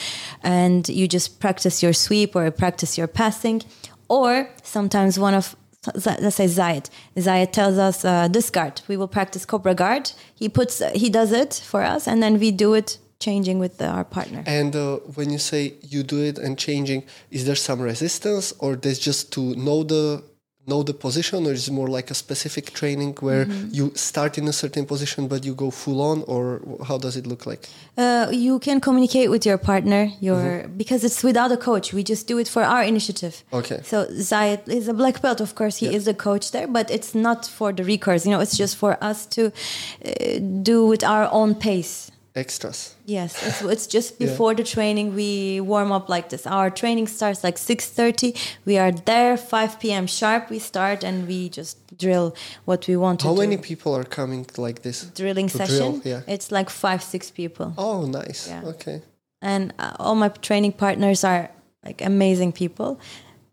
[0.44, 3.62] and you just practice your sweep or practice your passing.
[4.08, 5.56] Or sometimes one of
[5.94, 6.90] let's say Zayed.
[7.16, 8.82] Zayed tells us uh, this guard.
[8.88, 10.12] We will practice Cobra guard.
[10.34, 13.88] He puts he does it for us, and then we do it changing with the,
[13.88, 14.44] our partner.
[14.46, 18.76] And uh, when you say you do it and changing, is there some resistance, or
[18.76, 20.24] there's just to know the
[20.68, 23.68] know the position, or is it more like a specific training where Mm-hmm.
[23.72, 27.28] you start in a certain position but you go full on, or how does it
[27.28, 27.70] look like?
[27.98, 31.94] Uh, you can communicate with your partner, your because it's without a coach.
[31.94, 33.44] We just do it for our initiative.
[33.52, 33.82] Okay.
[33.84, 35.78] So Zayed is a black belt, of course.
[35.78, 38.26] He is the coach there, but it's not for the recurs.
[38.26, 42.10] You know, it's just for us to uh, do with our own pace.
[42.36, 42.95] Extras.
[43.08, 44.28] Yes, it's, it's just Yeah.
[44.28, 46.48] before the training we warm up like this.
[46.48, 48.34] Our training starts like six thirty.
[48.66, 50.08] We are there five p.m.
[50.08, 50.50] sharp.
[50.50, 52.34] We start and we just drill
[52.66, 53.30] what we want to do.
[53.30, 53.42] How do.
[53.42, 55.04] many people are coming like this?
[55.16, 55.68] drilling to drill?
[55.68, 56.02] session?
[56.04, 56.22] Yeah.
[56.28, 58.48] It's like five six people, Oh, nice.
[58.50, 58.64] Yeah.
[58.74, 59.02] Okay.
[59.42, 61.50] and uh, all my training partners are
[61.86, 63.00] like amazing people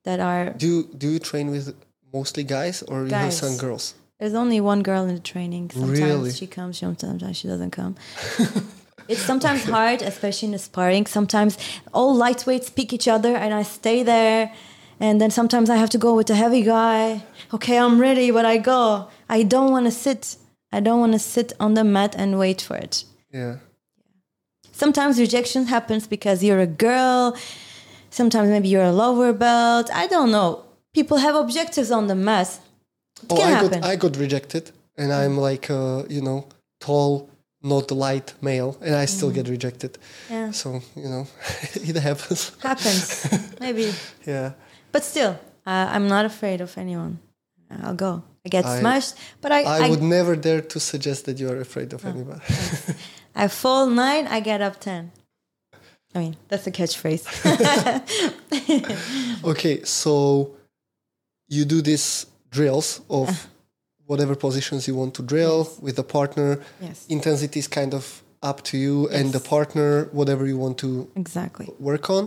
[0.04, 0.50] that are.
[0.56, 1.74] Do you, do you train with
[2.12, 3.94] mostly guys, or you have some girls?
[4.18, 5.70] There's only one girl in the training.
[5.70, 6.30] Sometimes Really?
[6.32, 7.96] she comes, sometimes she doesn't come.
[9.12, 11.06] it's sometimes hard, especially in the sparring.
[11.06, 11.56] Sometimes
[11.92, 14.52] all lightweights pick each other, and I stay there.
[15.00, 17.24] And then sometimes I have to go with a heavy guy.
[17.52, 19.08] Okay, I'm ready, but I go.
[19.28, 20.36] I don't want to sit.
[20.72, 23.04] I don't want to sit on the mat and wait for it.
[23.32, 23.56] Yeah.
[24.72, 27.36] Sometimes rejection happens because you're a girl.
[28.10, 29.90] Sometimes maybe you're a lower belt.
[29.92, 30.64] I don't know.
[30.94, 32.60] People have objectives on the mat.
[33.22, 33.80] It Oh, I happen.
[33.80, 36.46] got I got rejected, and I'm like uh, you know
[36.80, 37.28] tall,
[37.62, 39.92] not light male, and I still get rejected.
[39.92, 40.30] Mm.
[40.30, 41.26] yeah, So you know,
[41.74, 42.52] it happens.
[42.62, 43.26] happens.
[43.60, 43.92] maybe,
[44.26, 44.52] Yeah.
[44.92, 45.30] but still,
[45.66, 47.18] uh, I'm not afraid of anyone.
[47.82, 48.22] I'll go.
[48.44, 51.48] I get I- smashed, but I I I, would never dare to suggest that you
[51.50, 51.96] are afraid Oh.
[51.96, 52.40] of anybody.
[53.34, 54.26] I fall nine.
[54.26, 55.10] I get up ten.
[56.14, 57.24] I mean, that's a catchphrase.
[59.44, 60.50] okay, so
[61.48, 63.34] you do these drills of Uh.
[64.12, 66.50] Whatever positions you want to drill with the partner.
[66.86, 68.04] yes, Intensity is kind of
[68.50, 71.66] up to you and the partner, whatever you want to exactly.
[71.78, 72.24] work on.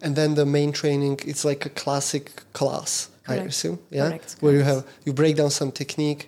[0.00, 2.24] And then the main training, it's like a classic
[2.58, 3.78] class, I assume.
[3.90, 4.08] Yeah.
[4.08, 6.20] Correct, Where you have you break down some technique,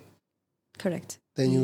[0.78, 1.11] Correct.
[1.36, 1.62] then you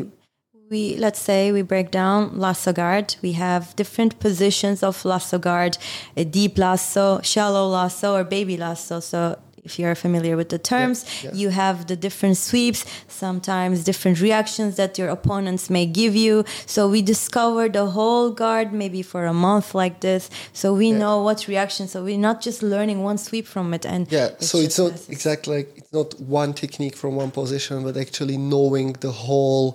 [0.71, 5.79] we let's say we break down lasso guard we have different positions of lasso guard
[6.17, 10.99] a deep lasso shallow lasso or baby lasso so if you're familiar with the terms
[11.25, 11.33] yeah.
[11.43, 12.81] you have the different sweeps
[13.23, 16.35] sometimes different reactions that your opponents may give you
[16.75, 20.23] so we discover the whole guard maybe for a month like this
[20.61, 24.03] so we know what reaction so we're not just learning one sweep from it and
[24.19, 25.09] Yeah, so it's not classes.
[25.17, 26.09] exactly like it's not
[26.43, 29.67] one technique from one position, but actually knowing the whole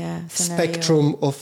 [0.00, 0.56] yeah scenario.
[0.56, 1.36] spectrum of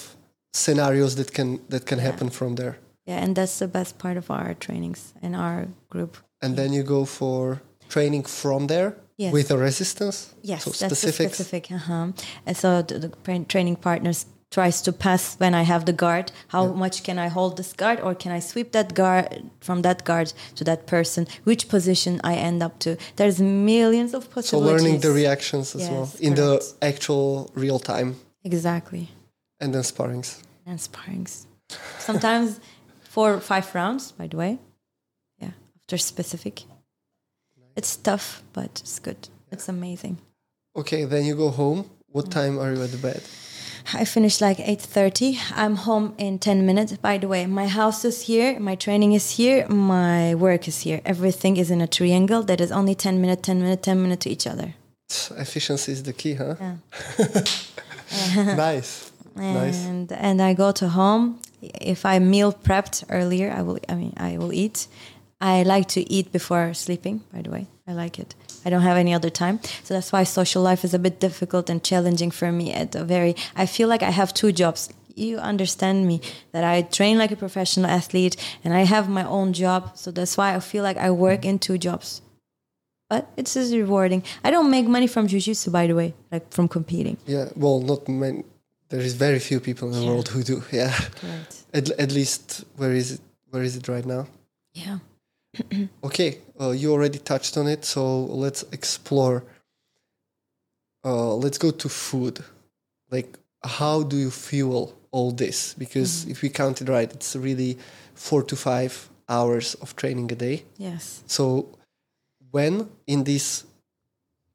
[0.53, 2.75] scenarios that can that can happen from there.
[3.11, 5.59] yeah and that's the best part of our trainings in our
[5.95, 6.13] group
[6.45, 7.41] And then you go for
[7.89, 9.32] training from there Yes.
[9.32, 10.35] with a resistance.
[10.43, 11.70] Yes, so that's specific.
[11.70, 12.09] Uh-huh.
[12.47, 16.32] And so the, the training partners tries to pass when I have the guard.
[16.49, 20.05] How much can I hold this guard, or can I sweep that guard from that
[20.05, 21.26] guard to that person?
[21.45, 22.97] Which position I end up to?
[23.16, 24.51] There's millions of possibilities.
[24.51, 29.09] So learning the reactions as Yes, well in the actual real time, exactly
[29.61, 30.43] and then sparrings.
[30.66, 31.47] and sparrings.
[31.99, 32.59] Sometimes
[33.11, 34.12] four or five rounds.
[34.12, 34.59] By the way,
[35.39, 36.64] yeah, after specific.
[37.77, 39.29] It's tough, but it's good.
[39.51, 40.18] It's amazing.
[40.77, 41.91] Okay, then you go home.
[42.12, 43.22] What time are you at the bed?
[43.93, 45.39] I finish like 8:30.
[45.55, 46.97] I'm home in 10 minutes.
[46.97, 51.01] By the way, my house is here, my training is here, my work is here.
[51.05, 54.31] Everything is in a triangle that is only 10 minute, 10 minute, 10 minute to
[54.31, 54.75] each other.
[55.37, 56.55] Efficiency is the key, huh?
[56.61, 56.77] Yeah.
[58.57, 59.12] nice.
[59.37, 59.85] Nice.
[59.85, 61.41] And and I go to home.
[61.61, 64.87] If I meal prepped earlier, I will I mean I will eat.
[65.53, 67.67] I like to eat before sleeping, by the way.
[67.87, 68.35] I like it.
[68.65, 69.59] I don't have any other time.
[69.83, 73.05] So that's why social life is a bit difficult and challenging for me at a
[73.05, 74.89] very I feel like I have two jobs.
[75.17, 76.21] You understand me
[76.53, 79.83] that I train like a professional athlete and I have my own job.
[79.97, 82.23] So that's why I feel like I work in two jobs.
[83.11, 84.23] But it's just rewarding.
[84.47, 87.17] I don't make money from jiu-jitsu by the way, like from competing.
[87.27, 88.45] Yeah, well, not many.
[88.89, 90.11] There is very few people in the Yeah.
[90.13, 90.63] world who do.
[90.73, 91.53] Yeah, Correct.
[91.79, 93.21] at, at least where is it?
[93.51, 94.27] Where is it right now?
[94.73, 94.99] Yeah.
[96.05, 99.45] Okay, uh, you already touched on it, so let's explore.
[101.05, 102.43] Uh, let's go to food.
[103.11, 105.75] Like, how do you fuel all this?
[105.75, 107.79] Because if we count it right, it's really
[108.15, 110.65] four to five hours of training a day.
[110.77, 111.23] Yes.
[111.27, 111.69] So,
[112.51, 113.65] when in this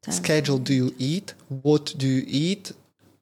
[0.01, 0.13] Time.
[0.13, 1.33] schedule do you eat?
[1.49, 2.71] What do you eat?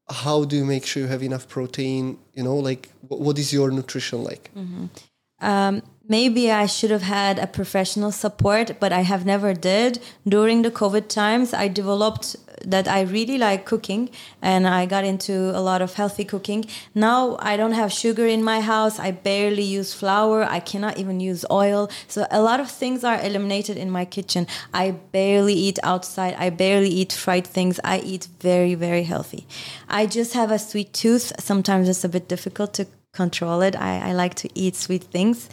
[0.09, 2.17] How do you make sure you have enough protein?
[2.33, 4.51] You know, like wh- what is your nutrition like?
[5.41, 9.99] um, maybe I should have had a professional support, but I have never did.
[10.27, 12.35] During the COVID times, I developed
[12.65, 14.09] that I really like cooking
[14.41, 16.65] and I got into a lot of healthy cooking.
[16.95, 18.99] Now I don't have sugar in my house.
[18.99, 20.43] I barely use flour.
[20.43, 21.89] I cannot even use oil.
[22.07, 24.47] So a lot of things are eliminated in my kitchen.
[24.73, 26.35] I barely eat outside.
[26.37, 27.79] I barely eat fried things.
[27.83, 29.47] I eat very, very healthy.
[29.87, 31.31] I just have a sweet tooth.
[31.39, 32.87] Sometimes it's a bit difficult to
[33.21, 33.75] control it.
[33.75, 35.49] I, I like to eat sweet things.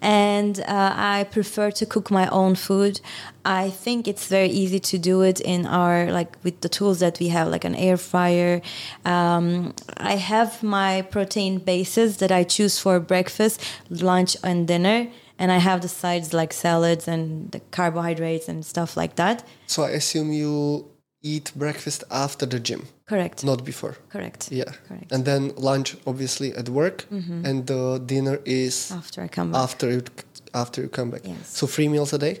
[0.00, 3.00] And uh, I prefer to cook my own food.
[3.44, 7.18] I think it's very easy to do it in our, like, with the tools that
[7.18, 8.60] we have, like an air fryer.
[9.04, 13.56] Um, I have my protein bases that I choose for breakfast,
[13.90, 15.08] lunch, and dinner.
[15.40, 19.42] And I have the sides like salads and the carbohydrates and stuff like that.
[19.66, 20.84] So I assume you
[21.34, 23.44] eat breakfast after the gym, Correct.
[23.44, 23.94] not before.
[24.14, 24.48] Correct.
[24.50, 24.72] Yeah.
[24.88, 25.12] Correct.
[25.14, 26.98] And then lunch, obviously, at work,
[27.46, 29.62] and the dinner is After I come back.
[29.62, 30.02] after you
[30.54, 31.20] after you come back.
[31.24, 31.56] Yes.
[31.58, 32.34] So three meals a day.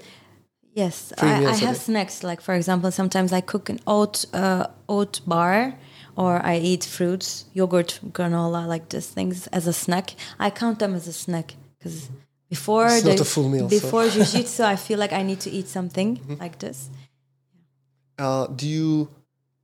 [0.74, 1.84] Yes, Three I, I have day.
[1.86, 2.22] snacks.
[2.22, 5.74] Like for example, sometimes I cook an oat uh, oat bar,
[6.16, 10.14] or I eat fruits, yogurt, granola, like these things as a snack.
[10.38, 12.08] I count them as a snack because
[12.48, 13.86] before It's the, not a full meal, so- Mm-hmm.
[13.86, 16.10] before jiu-jitsu, I feel like I need to eat something
[16.40, 16.88] like this.
[18.18, 19.08] Uh, do you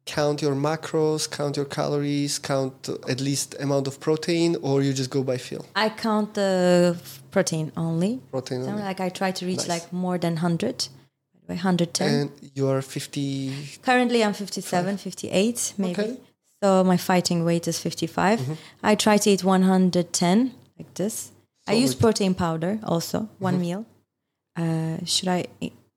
[0.07, 5.11] count your macros, count your calories, count at least amount of protein, or you just
[5.11, 5.65] go by feel?
[5.75, 6.97] I count the
[7.31, 8.21] protein only.
[8.31, 8.65] Protein.
[8.65, 8.83] So, only.
[8.83, 9.69] like I try to reach Nice.
[9.69, 10.89] like more than 100,
[11.35, 12.09] by the way, 110.
[12.09, 13.55] And you are 50.
[13.83, 16.03] Currently, I'm 57, 58, maybe.
[16.03, 16.17] Okay.
[16.63, 18.59] So my fighting weight is 55.
[18.83, 21.31] I try to eat 110, like this.
[21.67, 23.85] I use protein powder also, one meal.
[24.57, 25.47] Uh, should I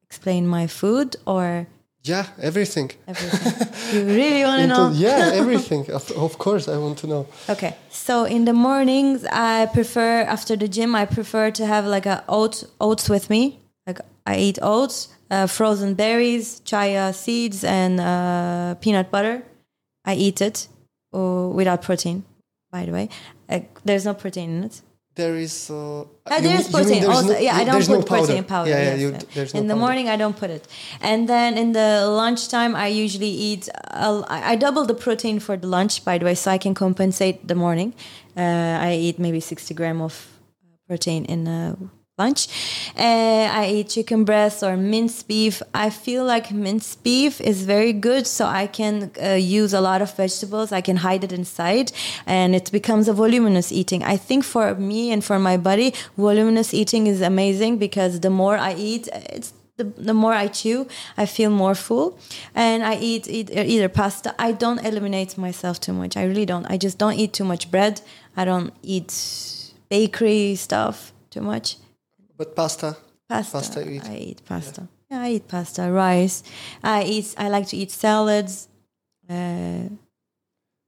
[0.09, 1.67] explain my food or
[2.07, 2.91] Yeah, everything.
[3.07, 3.67] everything?
[3.93, 4.91] you really want to know?
[4.93, 5.89] yeah, everything.
[5.91, 7.27] of, of course, I want to know.
[7.49, 12.05] Okay, so in the mornings, I prefer after the gym, I prefer to have like
[12.05, 13.59] a oat oats with me.
[13.85, 19.43] Like I eat oats, uh, frozen berries, chia seeds, and uh, peanut butter.
[20.05, 20.67] I eat it
[21.13, 22.23] uh, without protein.
[22.71, 23.09] By the way,
[23.49, 24.81] uh, there's no protein in it.
[25.17, 25.55] There is.
[25.69, 27.05] Uh, Uh, there mean protein.
[27.15, 28.25] Also, no- yeah, I don't put no powder.
[28.27, 28.69] protein powder.
[28.69, 29.19] Yeah, yeah, yes, you, yeah.
[29.35, 29.85] there's no in the powder.
[29.85, 30.63] morning, I don't put it,
[31.09, 31.89] and then in the
[32.21, 33.63] lunchtime, I usually eat.
[33.91, 37.37] Uh, I double the protein for the lunch, by the way, so I can compensate
[37.51, 37.89] the morning.
[38.43, 40.13] Uh, I eat maybe sixty gram of
[40.87, 41.75] protein in uh,
[42.17, 42.47] lunch.
[42.97, 45.61] Uh, I eat chicken breast or minced beef.
[45.73, 50.01] I feel like minced beef is very good, so I can uh, use a lot
[50.01, 50.71] of vegetables.
[50.71, 51.91] I can hide it inside,
[52.25, 54.03] and it becomes a voluminous eating.
[54.03, 58.57] I think for me and for my body, voluminous eating is amazing because the more
[58.57, 60.87] I eat, it's the, the more I chew,
[61.17, 62.17] I feel more full,
[62.55, 64.33] and I eat, eat either pasta.
[64.39, 66.17] I don't eliminate myself too much.
[66.17, 66.65] I really don't.
[66.65, 68.01] I just don't eat too much bread.
[68.35, 69.13] I don't eat
[69.87, 71.77] bakery stuff too much.
[72.37, 72.97] But pasta.
[73.29, 73.51] Pasta.
[73.57, 74.05] Pasta you eat?
[74.05, 74.87] I eat pasta.
[75.09, 75.21] Yeah.
[75.21, 76.43] I eat pasta, rice.
[76.83, 77.33] I eat.
[77.37, 78.67] I like to eat salads.
[79.29, 79.89] Uh,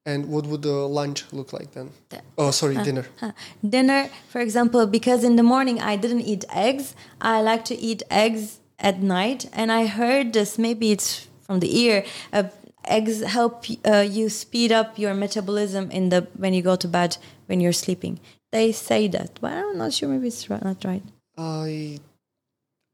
[0.06, 1.90] And what would the lunch look like then?
[2.10, 3.06] The- Oh, sorry, dinner.
[3.20, 3.34] Huh.
[3.62, 8.02] Dinner, for example, because in the morning I didn't eat eggs, I like to eat
[8.10, 9.50] eggs at night.
[9.54, 12.06] And I heard this, maybe it's from the ear.
[12.34, 12.44] Uh,
[12.86, 17.18] eggs help uh, you speed up your metabolism in the when you go to bed
[17.48, 18.20] when you're sleeping.
[18.52, 20.10] They say that, but I'm not sure.
[20.10, 21.04] Maybe it's not right.
[21.40, 22.00] I,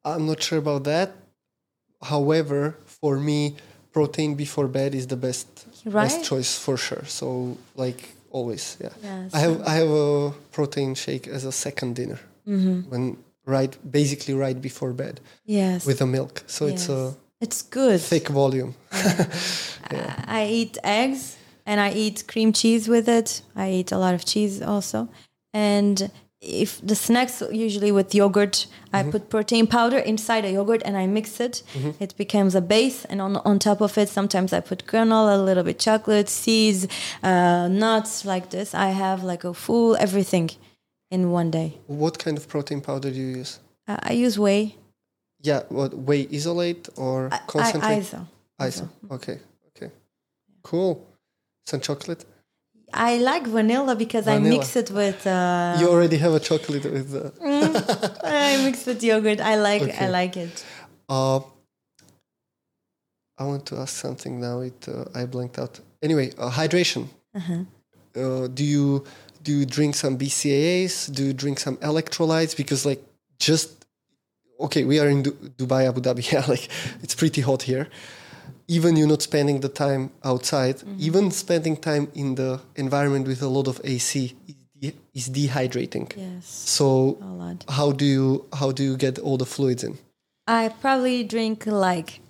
[0.04, 1.14] I'm not sure about that.
[2.02, 3.56] However, for me,
[3.92, 5.48] protein before bed is the best
[5.86, 6.06] Right?
[6.06, 7.04] best choice for sure.
[7.06, 8.90] So like always, yeah.
[9.04, 9.34] Yes.
[9.34, 12.90] I have I have a protein shake as a second dinner Mm-hmm.
[12.92, 15.86] when right basically right before bed Yes.
[15.86, 16.44] with a milk.
[16.48, 18.00] So it's a it's good.
[18.02, 18.76] thick volume.
[20.28, 23.42] I eat eggs and I eat cream cheese with it.
[23.56, 25.10] I eat a lot of cheese also.
[25.54, 26.12] And
[26.46, 31.06] if the snacks usually with yogurt, I put protein powder inside a yogurt and I
[31.08, 31.64] mix it.
[32.00, 35.44] It becomes a base, and on on top of it, sometimes I put granola, a
[35.44, 36.88] little bit chocolate, seeds,
[37.24, 38.74] uh, nuts like this.
[38.74, 40.50] I have like a full everything
[41.12, 41.70] in one day.
[41.88, 43.60] What kind of protein powder do you use?
[43.88, 44.76] Uh, I use whey,
[45.42, 48.04] Yeah, what whey isolate or I, I, concentrate?
[48.04, 48.28] ISO.
[48.60, 48.90] ISO.
[49.12, 49.40] Okay,
[49.70, 49.92] okay,
[50.64, 51.06] cool.
[51.66, 52.26] Some chocolate.
[52.96, 55.28] I like vanilla because I mix it with.
[55.28, 57.10] Uh, you already have a chocolate with.
[57.14, 57.32] Uh,
[58.24, 59.40] I mix with yogurt.
[59.42, 60.06] I like Okay.
[60.06, 60.64] I like it.
[61.10, 61.40] uh,
[63.38, 64.62] I want to ask something now.
[64.62, 65.80] It uh, I blanked out.
[66.02, 67.08] Anyway, uh, hydration.
[67.36, 67.64] Uh-huh.
[68.16, 69.04] Uh, do you
[69.44, 71.14] do you drink some BCAAs?
[71.14, 72.56] Do you drink some electrolytes?
[72.56, 73.04] Because like
[73.40, 73.86] just
[74.60, 76.24] okay, we are in Du- Dubai, Abu Dhabi.
[76.32, 76.70] Yeah, like
[77.04, 77.88] it's pretty hot here.
[78.68, 80.96] Even you're not spending the time outside, Mm-hmm.
[81.08, 86.12] even spending time in the environment with a lot of AC is, de- is dehydrating.
[86.18, 86.46] Yes,
[86.78, 87.18] So
[87.70, 89.98] how do you how do you get all the fluids in?
[90.48, 92.22] I probably drink like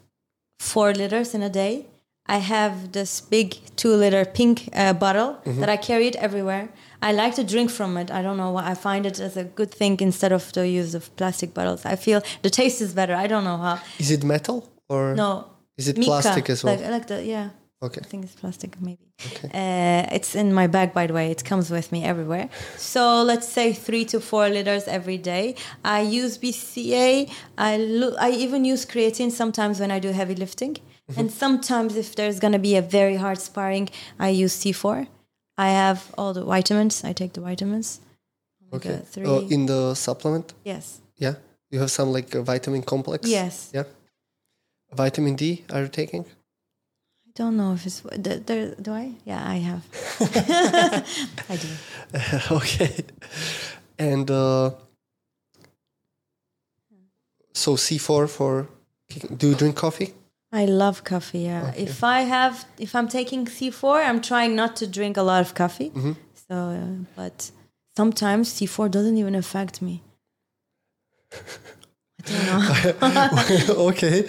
[0.60, 1.86] four liters in a day.
[2.28, 5.60] I have this big two liter pink uh, bottle Mm-hmm.
[5.62, 6.68] that I carry it everywhere.
[7.02, 8.10] I like to drink from it.
[8.10, 8.64] I don't know why.
[8.72, 11.86] I find it as a good thing instead of the use of plastic bottles.
[11.86, 13.14] I feel the taste is better.
[13.14, 13.80] I don't know how.
[14.00, 14.58] Is it metal
[14.90, 15.32] or No,
[15.78, 16.76] is it mica, plastic as well?
[16.76, 17.50] Like, like the yeah.
[17.82, 18.02] okay.
[18.04, 19.06] I think it's plastic, maybe.
[19.54, 21.32] Uh, it's in my bag, by the way.
[21.32, 22.50] It comes with me everywhere.
[22.78, 25.56] So let's say three to four liters every day.
[25.84, 27.30] I use BCA.
[27.58, 30.78] I lo- I even use creatine sometimes when I do heavy lifting,
[31.18, 35.08] and sometimes if there's gonna be a very hard sparring, I use C4.
[35.58, 37.04] I have all the vitamins.
[37.04, 38.02] I take the vitamins.
[38.74, 39.00] Okay.
[39.06, 39.26] Three.
[39.26, 41.00] Uh, in the supplement, yes.
[41.18, 41.36] yeah,
[41.72, 43.22] you have some like a vitamin complex.
[43.30, 43.72] Yes.
[43.74, 43.84] Yeah.
[44.94, 46.24] Vitamin D are you taking?
[47.28, 48.40] I don't know if it's there.
[48.40, 49.12] there do I?
[49.26, 49.84] Yeah, I have.
[51.50, 51.68] I do.
[52.56, 53.04] okay.
[53.98, 54.72] And uh,
[57.54, 58.68] so C4 for.
[59.38, 60.14] Do you drink coffee?
[60.52, 61.40] I love coffee.
[61.40, 61.68] Yeah.
[61.70, 61.84] Okay.
[61.84, 65.54] If I have, if I'm taking C4, I'm trying not to drink a lot of
[65.54, 65.90] coffee.
[65.90, 66.14] Mm-hmm.
[66.48, 67.52] So, uh, but
[67.98, 70.02] sometimes C4 doesn't even affect me.
[73.90, 74.26] okay,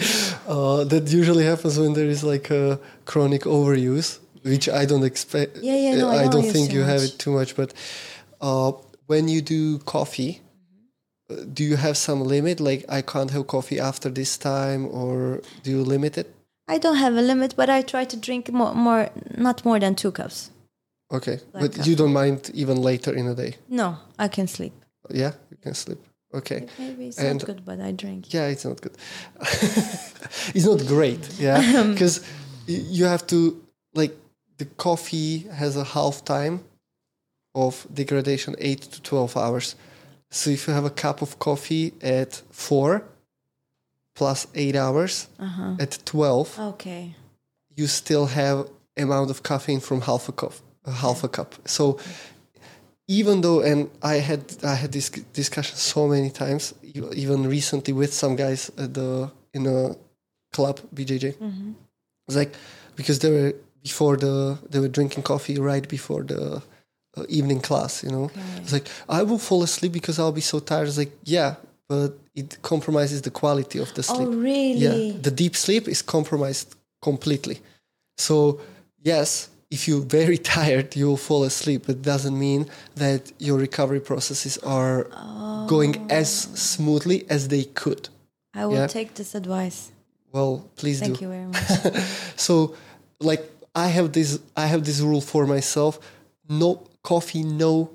[0.48, 5.58] uh, that usually happens when there is like a chronic overuse, which I don't expect.
[5.58, 7.56] Yeah, yeah, no, I don't don't think you have it too much.
[7.56, 7.72] But
[8.40, 8.72] uh,
[9.06, 10.42] when you do coffee,
[11.30, 12.60] uh, do you have some limit?
[12.60, 16.34] Like I can't have coffee after this time, or do you limit it?
[16.68, 19.94] I don't have a limit, but I try to drink more, more not more than
[19.94, 20.50] two cups.
[21.12, 23.56] Okay, but you don't mind even later in the day.
[23.68, 24.72] No, I can sleep.
[25.08, 25.98] Yeah, you can sleep.
[26.36, 26.66] Okay.
[26.78, 28.32] Maybe it's And- not good, but I drink.
[28.34, 28.96] Yeah, it's not good.
[30.54, 31.22] it's not great.
[31.38, 31.60] Yeah,
[31.92, 32.20] because
[32.66, 33.38] you have to
[33.94, 34.14] like
[34.58, 36.60] the coffee has a half time
[37.54, 39.76] of degradation, eight to twelve hours.
[40.30, 43.02] So if you have a cup of coffee at four
[44.14, 45.76] plus eight hours Uh-huh.
[45.78, 47.14] at twelve, Okay.
[47.76, 50.52] you still have amount of caffeine from half a cup.
[50.86, 51.54] Half a cup.
[51.64, 51.98] So
[53.08, 58.12] even though, and I had I had this discussion so many times, even recently with
[58.12, 59.94] some guys at the in a
[60.52, 61.34] club BJJ.
[61.34, 61.72] Mm-hmm.
[62.28, 62.54] It's like
[62.96, 66.62] because they were before the they were drinking coffee right before the
[67.16, 68.02] uh, evening class.
[68.02, 68.40] You know, Okay.
[68.62, 70.88] it's like I will fall asleep because I'll be so tired.
[70.88, 71.54] It's like yeah,
[71.88, 74.28] but it compromises the quality of the sleep.
[74.28, 74.78] Oh, really?
[75.12, 77.60] Yeah, the deep sleep is compromised completely.
[78.18, 78.60] So,
[79.02, 81.82] yes, if you're very tired, you will fall asleep.
[81.86, 85.04] But it doesn't mean that your recovery processes are
[85.66, 86.54] going as oh.
[86.54, 88.08] smoothly as they could.
[88.54, 88.86] I will Yeah.
[88.86, 89.90] take this advice.
[90.32, 91.24] Well, please Thank do.
[91.24, 92.02] you very much.
[92.36, 92.74] So,
[93.20, 93.42] like,
[93.74, 95.98] I have this, I have this rule for myself:
[96.48, 97.90] no coffee, no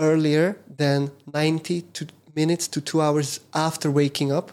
[0.00, 4.52] earlier than ninety to minutes to two hours after waking up,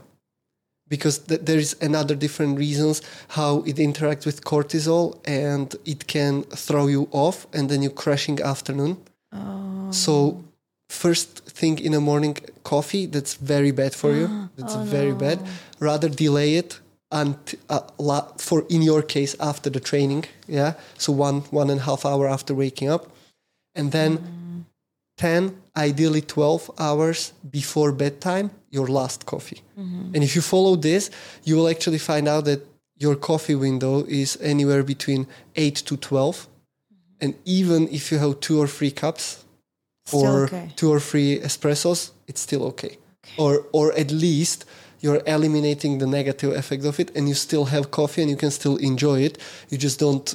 [0.88, 6.44] because th- there is another different reasons how it interacts with cortisol, and it can
[6.44, 8.98] throw you off, and then you crashing afternoon.
[9.34, 9.92] oh.
[9.92, 10.44] So,
[10.90, 11.30] first
[11.60, 13.06] thing in the morning, coffee.
[13.08, 14.28] That's very bad for you.
[14.58, 15.40] That's Oh, very bad.
[15.80, 16.80] Rather delay it
[17.12, 17.36] and
[17.70, 20.26] uh, for in your case after the training.
[20.48, 20.74] Yeah.
[20.98, 23.04] So one one and a half hour after waking up,
[23.76, 24.66] and then
[25.18, 29.60] ten, ideally twelve hours before bedtime, your last coffee.
[30.14, 31.04] And if you follow this,
[31.48, 32.62] you will actually find out that
[33.06, 35.22] your coffee window is anywhere between
[35.64, 36.38] eight to twelve.
[37.24, 39.46] And even if you have two or three cups,
[40.14, 40.68] or okay.
[40.76, 42.94] two or three espressos, it's still okay.
[43.24, 43.38] okay.
[43.44, 44.66] Or or at least
[45.04, 48.52] you're eliminating the negative effect of it, and you still have coffee and you can
[48.52, 49.38] still enjoy it.
[49.70, 50.28] You just don't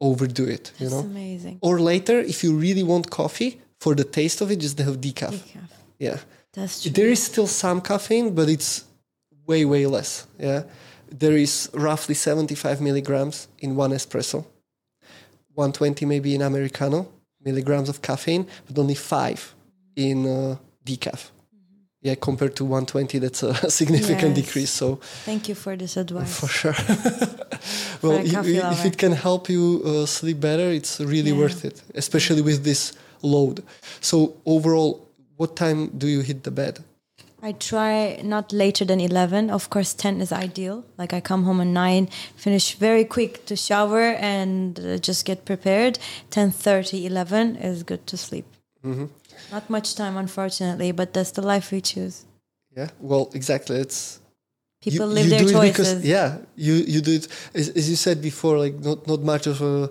[0.00, 1.00] overdo it, you know.
[1.00, 1.58] amazing.
[1.60, 5.34] Or later, if you really want coffee for the taste of it, just have decaf.
[5.34, 5.70] Decaf.
[5.98, 6.18] Yeah,
[6.52, 6.92] That's true.
[6.92, 8.84] there is still some caffeine, but it's
[9.46, 10.26] way way less.
[10.38, 10.62] Yeah,
[11.10, 14.44] there is roughly 75 milligrams in one espresso,
[15.54, 17.06] 120 maybe in americano
[17.44, 19.54] milligrams of caffeine, but only five
[19.96, 21.30] in uh, decaf.
[22.04, 24.46] Yeah, compared to 120, that's a significant Yes.
[24.46, 24.70] decrease.
[24.70, 26.38] So Thank you for this advice.
[26.40, 26.74] for sure.
[28.02, 31.38] well, coffee if it can help you uh, sleep better, it's really Yeah.
[31.38, 32.92] worth it, especially with this
[33.22, 33.62] load.
[34.00, 35.08] So overall,
[35.42, 36.74] what time do you hit the bed?
[37.48, 39.50] I try not later than 11.
[39.50, 40.84] Of course, 10 is ideal.
[40.96, 45.44] Like I come home at 9, finish very quick to shower and uh, just get
[45.44, 45.98] prepared.
[46.30, 48.46] 10:30, 11 is good to sleep.
[48.84, 49.06] Mm-hmm.
[49.50, 52.16] Not much time, unfortunately, but that's the life we choose.
[52.76, 53.76] Yeah, well, exactly.
[53.84, 54.20] It's
[54.82, 55.72] People you, live you their choices.
[55.72, 56.28] because yeah,
[56.66, 58.54] you you do it as, as you said before.
[58.64, 59.90] Like not not much of a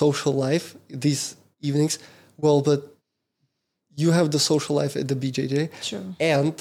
[0.00, 0.66] social life
[1.04, 1.22] these
[1.68, 1.98] evenings.
[2.36, 2.80] Well, but
[4.02, 6.14] you have the social life at the BJJ, True.
[6.36, 6.54] and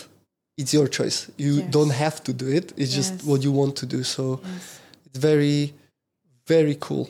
[0.59, 1.17] it's your choice.
[1.45, 1.71] You Yes.
[1.77, 2.65] don't have to do it.
[2.81, 3.99] It's just what you want to do.
[4.03, 4.79] So Yes.
[5.05, 5.73] it's very
[6.55, 7.05] very cool.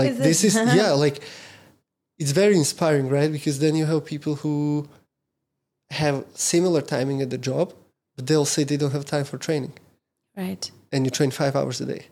[0.00, 1.16] Like Is this is yeah, like
[2.20, 3.30] it's very inspiring, right?
[3.38, 4.86] Because then you have people who
[5.90, 7.66] have similar timing at the job,
[8.16, 9.72] but they'll say they don't have time for training
[10.36, 10.70] Right.
[10.92, 12.02] and you train five hours a day.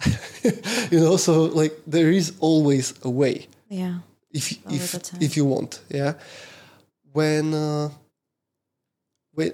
[0.92, 3.94] you know, so like there is always a way Yeah.
[4.32, 5.80] if All if if you want.
[5.88, 6.12] Yeah.
[7.12, 7.90] When uh,
[9.34, 9.52] when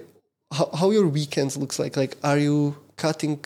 [0.51, 1.97] how, how your weekends looks like?
[1.97, 3.43] Like, are you cutting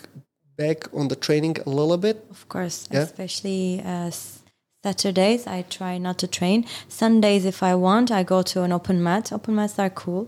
[0.57, 2.25] back on the training a little bit?
[2.29, 3.01] Of course, Yeah.
[3.01, 4.39] especially uh, s-
[4.83, 6.65] Saturdays, I try not to train.
[6.87, 9.31] Sundays, if I want, I go to an open mat.
[9.31, 10.27] Open mats are cool.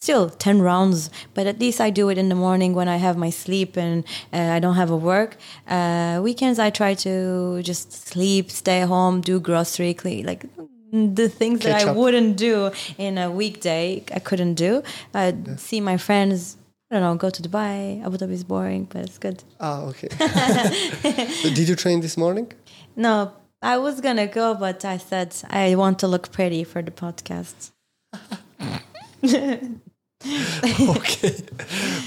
[0.00, 3.16] Still 10 rounds, but at least I do it in the morning when I have
[3.16, 5.36] my sleep and uh, I don't have a work.
[5.68, 10.44] Uh, weekends, I try to just sleep, stay home, do grocery, clean, like
[10.92, 11.96] the things that I up.
[11.96, 14.82] wouldn't do in a weekday, I couldn't do.
[15.14, 16.56] Uh, See my friends,
[16.90, 18.04] I don't know, go to Dubai.
[18.04, 19.42] Abu Dhabi is boring, but it's good.
[19.58, 20.08] Ah, okay.
[21.54, 22.52] Did you train this morning?
[22.94, 23.32] No,
[23.62, 27.70] I was gonna go, but I said I want to look pretty for the podcast.
[30.24, 31.34] okay.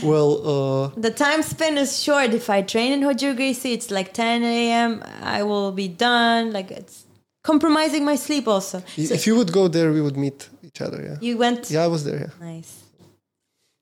[0.04, 2.34] Well, uh, The time span is short.
[2.34, 5.04] If I train in Roger Gracie, it's like 10 a.m.
[5.22, 6.52] I will be done.
[6.54, 7.05] Like it's
[7.52, 8.78] compromising my sleep also.
[9.10, 11.00] So if you would go there, we would meet each other.
[11.10, 11.18] Yeah.
[11.28, 11.62] you went.
[11.76, 12.20] Yeah, I was there.
[12.24, 12.34] Yeah.
[12.54, 12.72] Nice.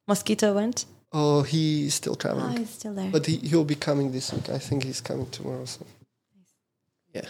[0.07, 0.85] Mosquito went.
[1.15, 3.11] Oh, he's still Oh, traveling, he's still there.
[3.15, 4.47] but he he'll be coming this week.
[4.49, 5.65] I think he's coming tomorrow.
[5.65, 5.81] So,
[7.17, 7.27] yeah.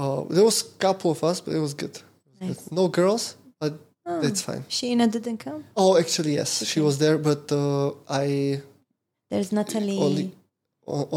[0.00, 1.96] Uh, there was a couple of us, but it was good.
[2.40, 2.70] Nice.
[2.70, 3.24] No girls,
[3.60, 3.72] but
[4.04, 4.62] Oh, that's fine.
[4.68, 5.62] Sheena didn't come.
[5.76, 8.60] Oh, actually, yes, she was there, but uh, I
[9.30, 9.98] There's Natalie.
[10.06, 10.26] only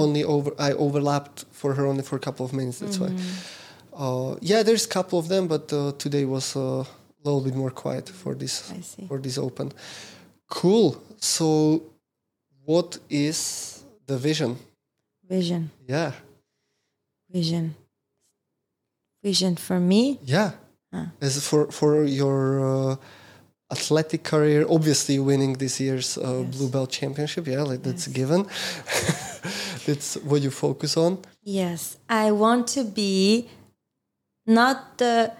[0.03, 2.77] only over I overlapped for her only for a couple of minutes.
[2.79, 3.09] That's why.
[3.95, 6.85] Uh, yeah, there's a couple of them, but uh, today was uh, a
[7.23, 8.71] little bit more quiet for this
[9.07, 9.71] for this open.
[10.49, 11.01] Cool.
[11.19, 11.81] So,
[12.65, 14.57] what is the vision?
[15.29, 15.71] Vision.
[15.87, 16.11] Yeah,
[17.31, 17.75] Vision.
[19.23, 20.19] Vision for me.
[20.23, 20.51] yeah.
[21.19, 22.95] As for for your uh,
[23.71, 26.55] athletic career, obviously winning this year's uh, Yes.
[26.57, 27.47] blue belt championship.
[27.47, 28.15] Yeah, like that's a Yes.
[28.19, 28.41] given.
[29.85, 31.17] that's what you focus on.
[31.43, 33.49] Yes, I want to be
[34.45, 35.33] not the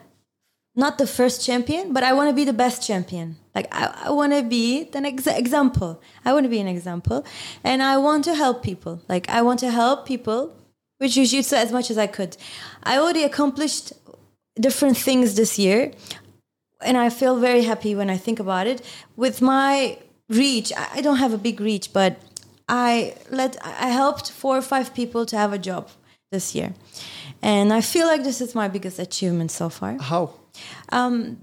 [0.78, 3.38] not the first champion, but I want to be the best champion.
[3.54, 6.02] Like I, I want to be an ex- example.
[6.26, 7.26] I want to be an example,
[7.64, 9.02] and I want to help people.
[9.08, 10.54] Like I want to help people
[11.00, 12.36] with jiu-jitsu as much as I could.
[12.84, 13.94] I already accomplished
[14.60, 15.92] different things this year,
[16.82, 18.82] and I feel very happy when I think about it.
[19.16, 19.98] With my
[20.30, 22.20] reach, I I don't have a big reach, but
[22.68, 25.90] I let I helped four or five people to have a job
[26.32, 26.74] this year,
[27.46, 29.98] and I feel like this is my biggest achievement so far.
[30.00, 30.34] How?
[30.90, 31.38] Um,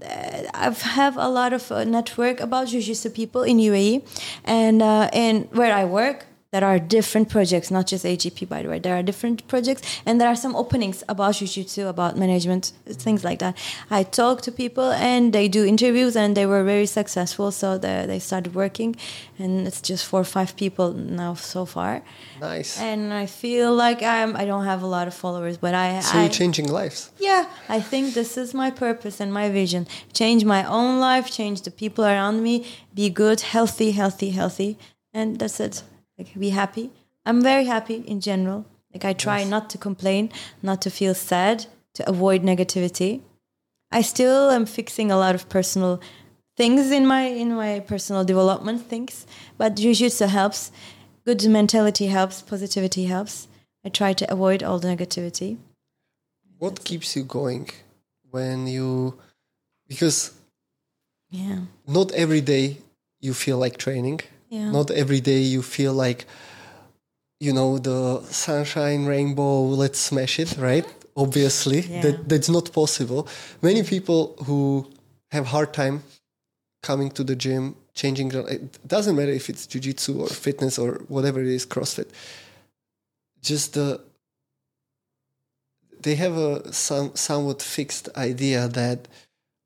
[0.53, 4.03] I've have a lot of uh, network about jiu-jitsu people in UAE,
[4.43, 6.25] and uh, and where I work.
[6.53, 8.77] There are different projects, not just AJP, by the way.
[8.77, 12.73] There are different projects, and there are some openings about jiu-jitsu, about management,
[13.05, 13.57] things like that.
[13.89, 17.49] I talk to people, and they do interviews, and they were very successful.
[17.51, 18.95] So they, they started working,
[19.39, 22.03] and it's just four or five people now so far.
[22.39, 22.79] Nice.
[22.79, 26.17] And I feel like I'm I don't have a lot of followers, but I so
[26.17, 27.09] I, you're changing lives.
[27.19, 29.87] yeah, I think this is my purpose and my vision.
[30.13, 32.55] Change my own life, change the people around me,
[32.93, 34.77] be good, healthy, healthy, healthy.
[35.15, 35.83] And that's it.
[36.17, 36.91] Like be happy.
[37.25, 38.65] I'm very happy in general.
[38.93, 43.21] Like I try not to complain, not to feel sad, to avoid negativity.
[43.91, 45.99] I still am fixing a lot of personal
[46.55, 49.25] things in my in my personal development things,
[49.57, 50.71] but jiu-jitsu helps.
[51.25, 53.47] Good mentality helps, positivity helps.
[53.85, 55.57] I try to avoid all the negativity.
[56.59, 57.69] What keeps you going
[58.29, 59.17] when you
[59.87, 60.31] because
[61.29, 61.61] Yeah.
[61.87, 62.77] not every day
[63.19, 64.19] you feel like training.
[64.53, 64.69] Yeah.
[64.71, 66.25] Not every day you feel like
[67.39, 70.85] you know the sunshine rainbow let's smash it right
[71.15, 72.01] obviously Yeah.
[72.03, 73.27] that that's not possible
[73.61, 74.61] many people who
[75.31, 76.03] have hard time
[76.83, 81.39] coming to the gym changing it doesn't matter if it's jiu-jitsu or fitness or whatever
[81.41, 82.09] it is crossfit
[83.41, 83.99] just the
[86.05, 89.07] they have a some somewhat fixed idea that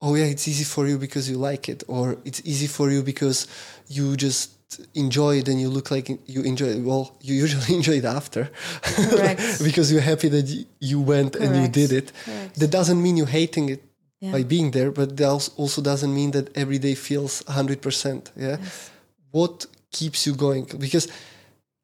[0.01, 3.03] oh yeah it's easy for you because you like it or it's easy for you
[3.03, 3.47] because
[3.87, 4.56] you just
[4.93, 8.49] enjoy it and you look like you enjoy it well you usually enjoy it after.
[8.81, 9.41] Correct.
[9.63, 10.47] because you're happy that
[10.79, 12.11] you went and you did it.
[12.25, 12.59] Correct.
[12.59, 13.81] that doesn't mean you're hating it
[14.19, 14.31] Yeah.
[14.37, 18.57] by being there but that also doesn't mean that every day feels 100% yeah?
[18.59, 18.89] Yes.
[19.31, 19.53] what
[19.97, 20.63] keeps you going?
[20.85, 21.05] Because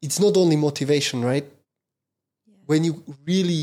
[0.02, 1.46] it's not only motivation right?
[2.66, 2.92] When you
[3.30, 3.62] really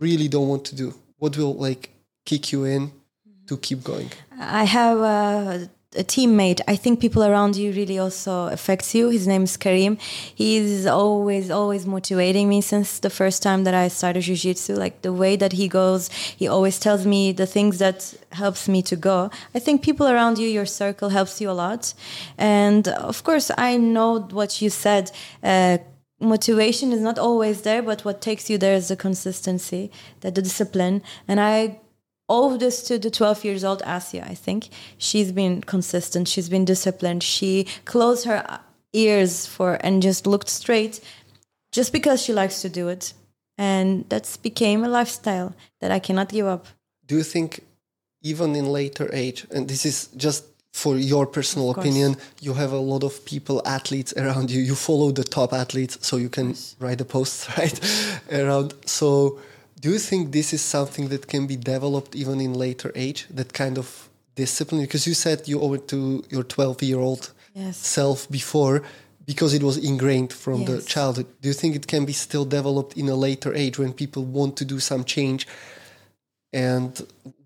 [0.00, 1.82] really don't want to do what will like
[2.24, 3.46] kick you in mm-hmm.
[3.48, 4.10] to keep going?
[4.40, 6.60] I have a, a teammate.
[6.68, 9.08] I think people around you really also affects you.
[9.08, 9.96] His name is Karim.
[10.34, 14.74] He's always, always motivating me since the first time that I started jiu-jitsu.
[14.74, 18.82] Like the way that he goes, he always tells me the things that helps me
[18.82, 19.30] to go.
[19.54, 21.94] I think people around you, your circle helps you a lot.
[22.36, 25.10] And of course, I know what you said.
[25.42, 25.78] Uh,
[26.20, 29.90] motivation is not always there, but what takes you there is the consistency,
[30.20, 31.02] the, the discipline.
[31.26, 31.80] And I
[32.28, 34.68] owe this to the 12 years old Asia, I think.
[34.98, 37.22] She's been consistent, she's been disciplined.
[37.22, 38.60] She closed her
[38.92, 41.00] ears for and just looked straight
[41.72, 43.12] just because she likes to do it.
[43.56, 46.66] And that's became a lifestyle that I cannot give up.
[47.08, 47.64] do you think
[48.22, 52.78] even in later age and this is just for your personal opinion you have a
[52.78, 56.98] lot of people athletes around you you follow the top athletes so you can write
[56.98, 57.80] the posts right
[58.30, 59.40] around so
[59.80, 63.26] do you think this is something that can be developed even in later age?
[63.30, 64.80] That kind of discipline?
[64.82, 67.76] Because you said you owe it to your 12 year old Yes.
[67.76, 68.82] self before
[69.26, 71.26] because it was ingrained from the childhood.
[71.42, 74.56] Do you think it can be still developed in a later age when people want
[74.58, 75.46] to do some change?
[76.52, 76.90] And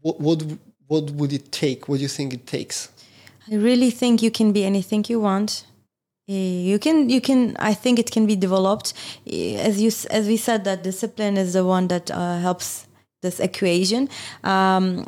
[0.02, 0.42] what what
[0.86, 1.88] what would it take?
[1.88, 2.88] What do you think it takes?
[3.50, 5.66] I really think you can be anything you want.
[6.32, 7.40] Eh, You can, you can.
[7.58, 8.88] I think it can be developed.
[9.26, 12.86] Eh, As you, as we said, that discipline is the one that uh, helps
[13.22, 14.08] this equation.
[14.54, 15.06] Um,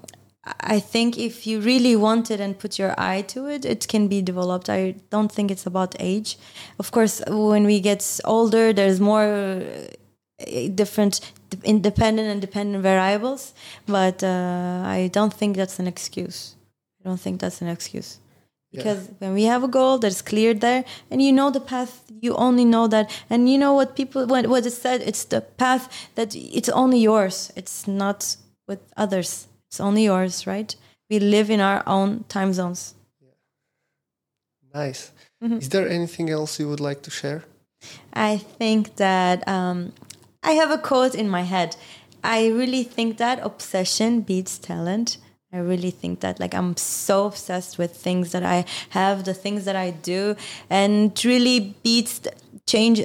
[0.77, 4.09] I think if you really want it and put your eye to it, it can
[4.09, 4.69] be developed.
[4.69, 6.37] I don't think it's about age.
[6.79, 11.21] Of course, when we get older, there's more uh, different
[11.63, 13.55] independent and dependent variables,
[13.87, 16.57] but uh, I don't think that's an excuse.
[17.01, 18.19] I don't think that's an excuse.
[18.75, 18.83] Yeah.
[18.83, 22.35] Because when we have a goal that's clear there, and you know the path, you
[22.35, 25.01] only know that, and you know what people what what is said.
[25.03, 27.53] It's the path that it's only yours.
[27.55, 28.37] It's not
[28.67, 29.47] with others.
[29.69, 30.75] It's only yours, right?
[31.09, 32.95] We live in our own time zones.
[34.75, 35.13] Nice.
[35.41, 35.59] Mm-hmm.
[35.59, 37.45] Is there anything else you would like to share?
[38.13, 39.93] I think that um,
[40.43, 41.77] I have a quote in my head.
[42.25, 45.19] I really think that obsession beats talent.
[45.55, 49.65] I really think that like I'm so obsessed with things that I have, the things
[49.67, 50.35] that I do,
[50.69, 52.33] and really beats the,
[52.67, 53.03] change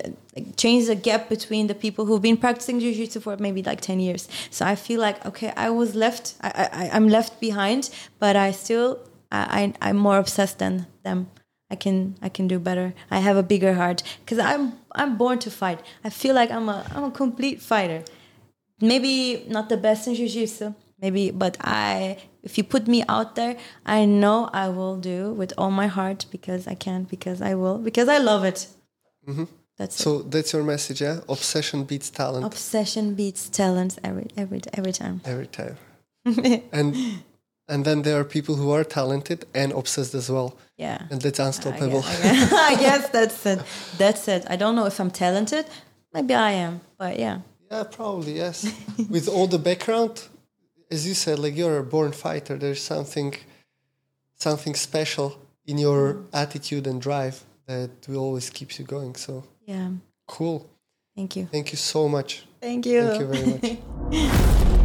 [0.57, 4.27] change the gap between the people who've been practicing jiu-jitsu for maybe like 10 years.
[4.49, 8.49] So I feel like okay, I was left I, I I'm left behind, but I
[8.51, 8.99] still
[9.31, 11.29] I, I I'm more obsessed than them.
[11.69, 12.95] I can I can do better.
[13.11, 15.81] I have a bigger heart because I'm I'm born to fight.
[16.03, 18.03] I feel like I'm a I'm a complete fighter.
[18.81, 23.57] Maybe not the best in jiu-jitsu, maybe, but I if you put me out there,
[23.85, 27.77] I know I will do with all my heart because I can, because I will,
[27.77, 28.67] because I love it.
[29.27, 29.45] Mm-hmm.
[29.77, 30.03] That's it.
[30.03, 31.19] So that's your message, yeah?
[31.29, 35.21] Obsession beats talent Obsession beats talent every every every time.
[35.25, 35.77] every time.
[36.73, 36.95] and
[37.67, 40.57] and then there are people who are talented and obsessed as well.
[40.77, 41.03] Yeah.
[41.11, 42.01] And that's I unstoppable.
[42.01, 43.59] guess, I guess- I guess that's it.
[43.97, 44.45] That's it.
[44.49, 45.65] I don't know if I'm talented.
[46.13, 47.39] Maybe I am, but yeah.
[47.71, 48.65] Yeah, probably, yes.
[49.09, 50.27] With all the background,
[50.91, 53.35] as you said, like you're a born fighter, there's something
[54.35, 59.15] something special in your attitude and drive that will always keeps you going.
[59.15, 59.91] So Yeah.
[60.27, 60.69] cool.
[61.15, 61.47] Thank you.
[61.51, 62.45] Thank you so much.
[62.61, 63.01] Thank you.
[63.01, 64.69] Thank you very much.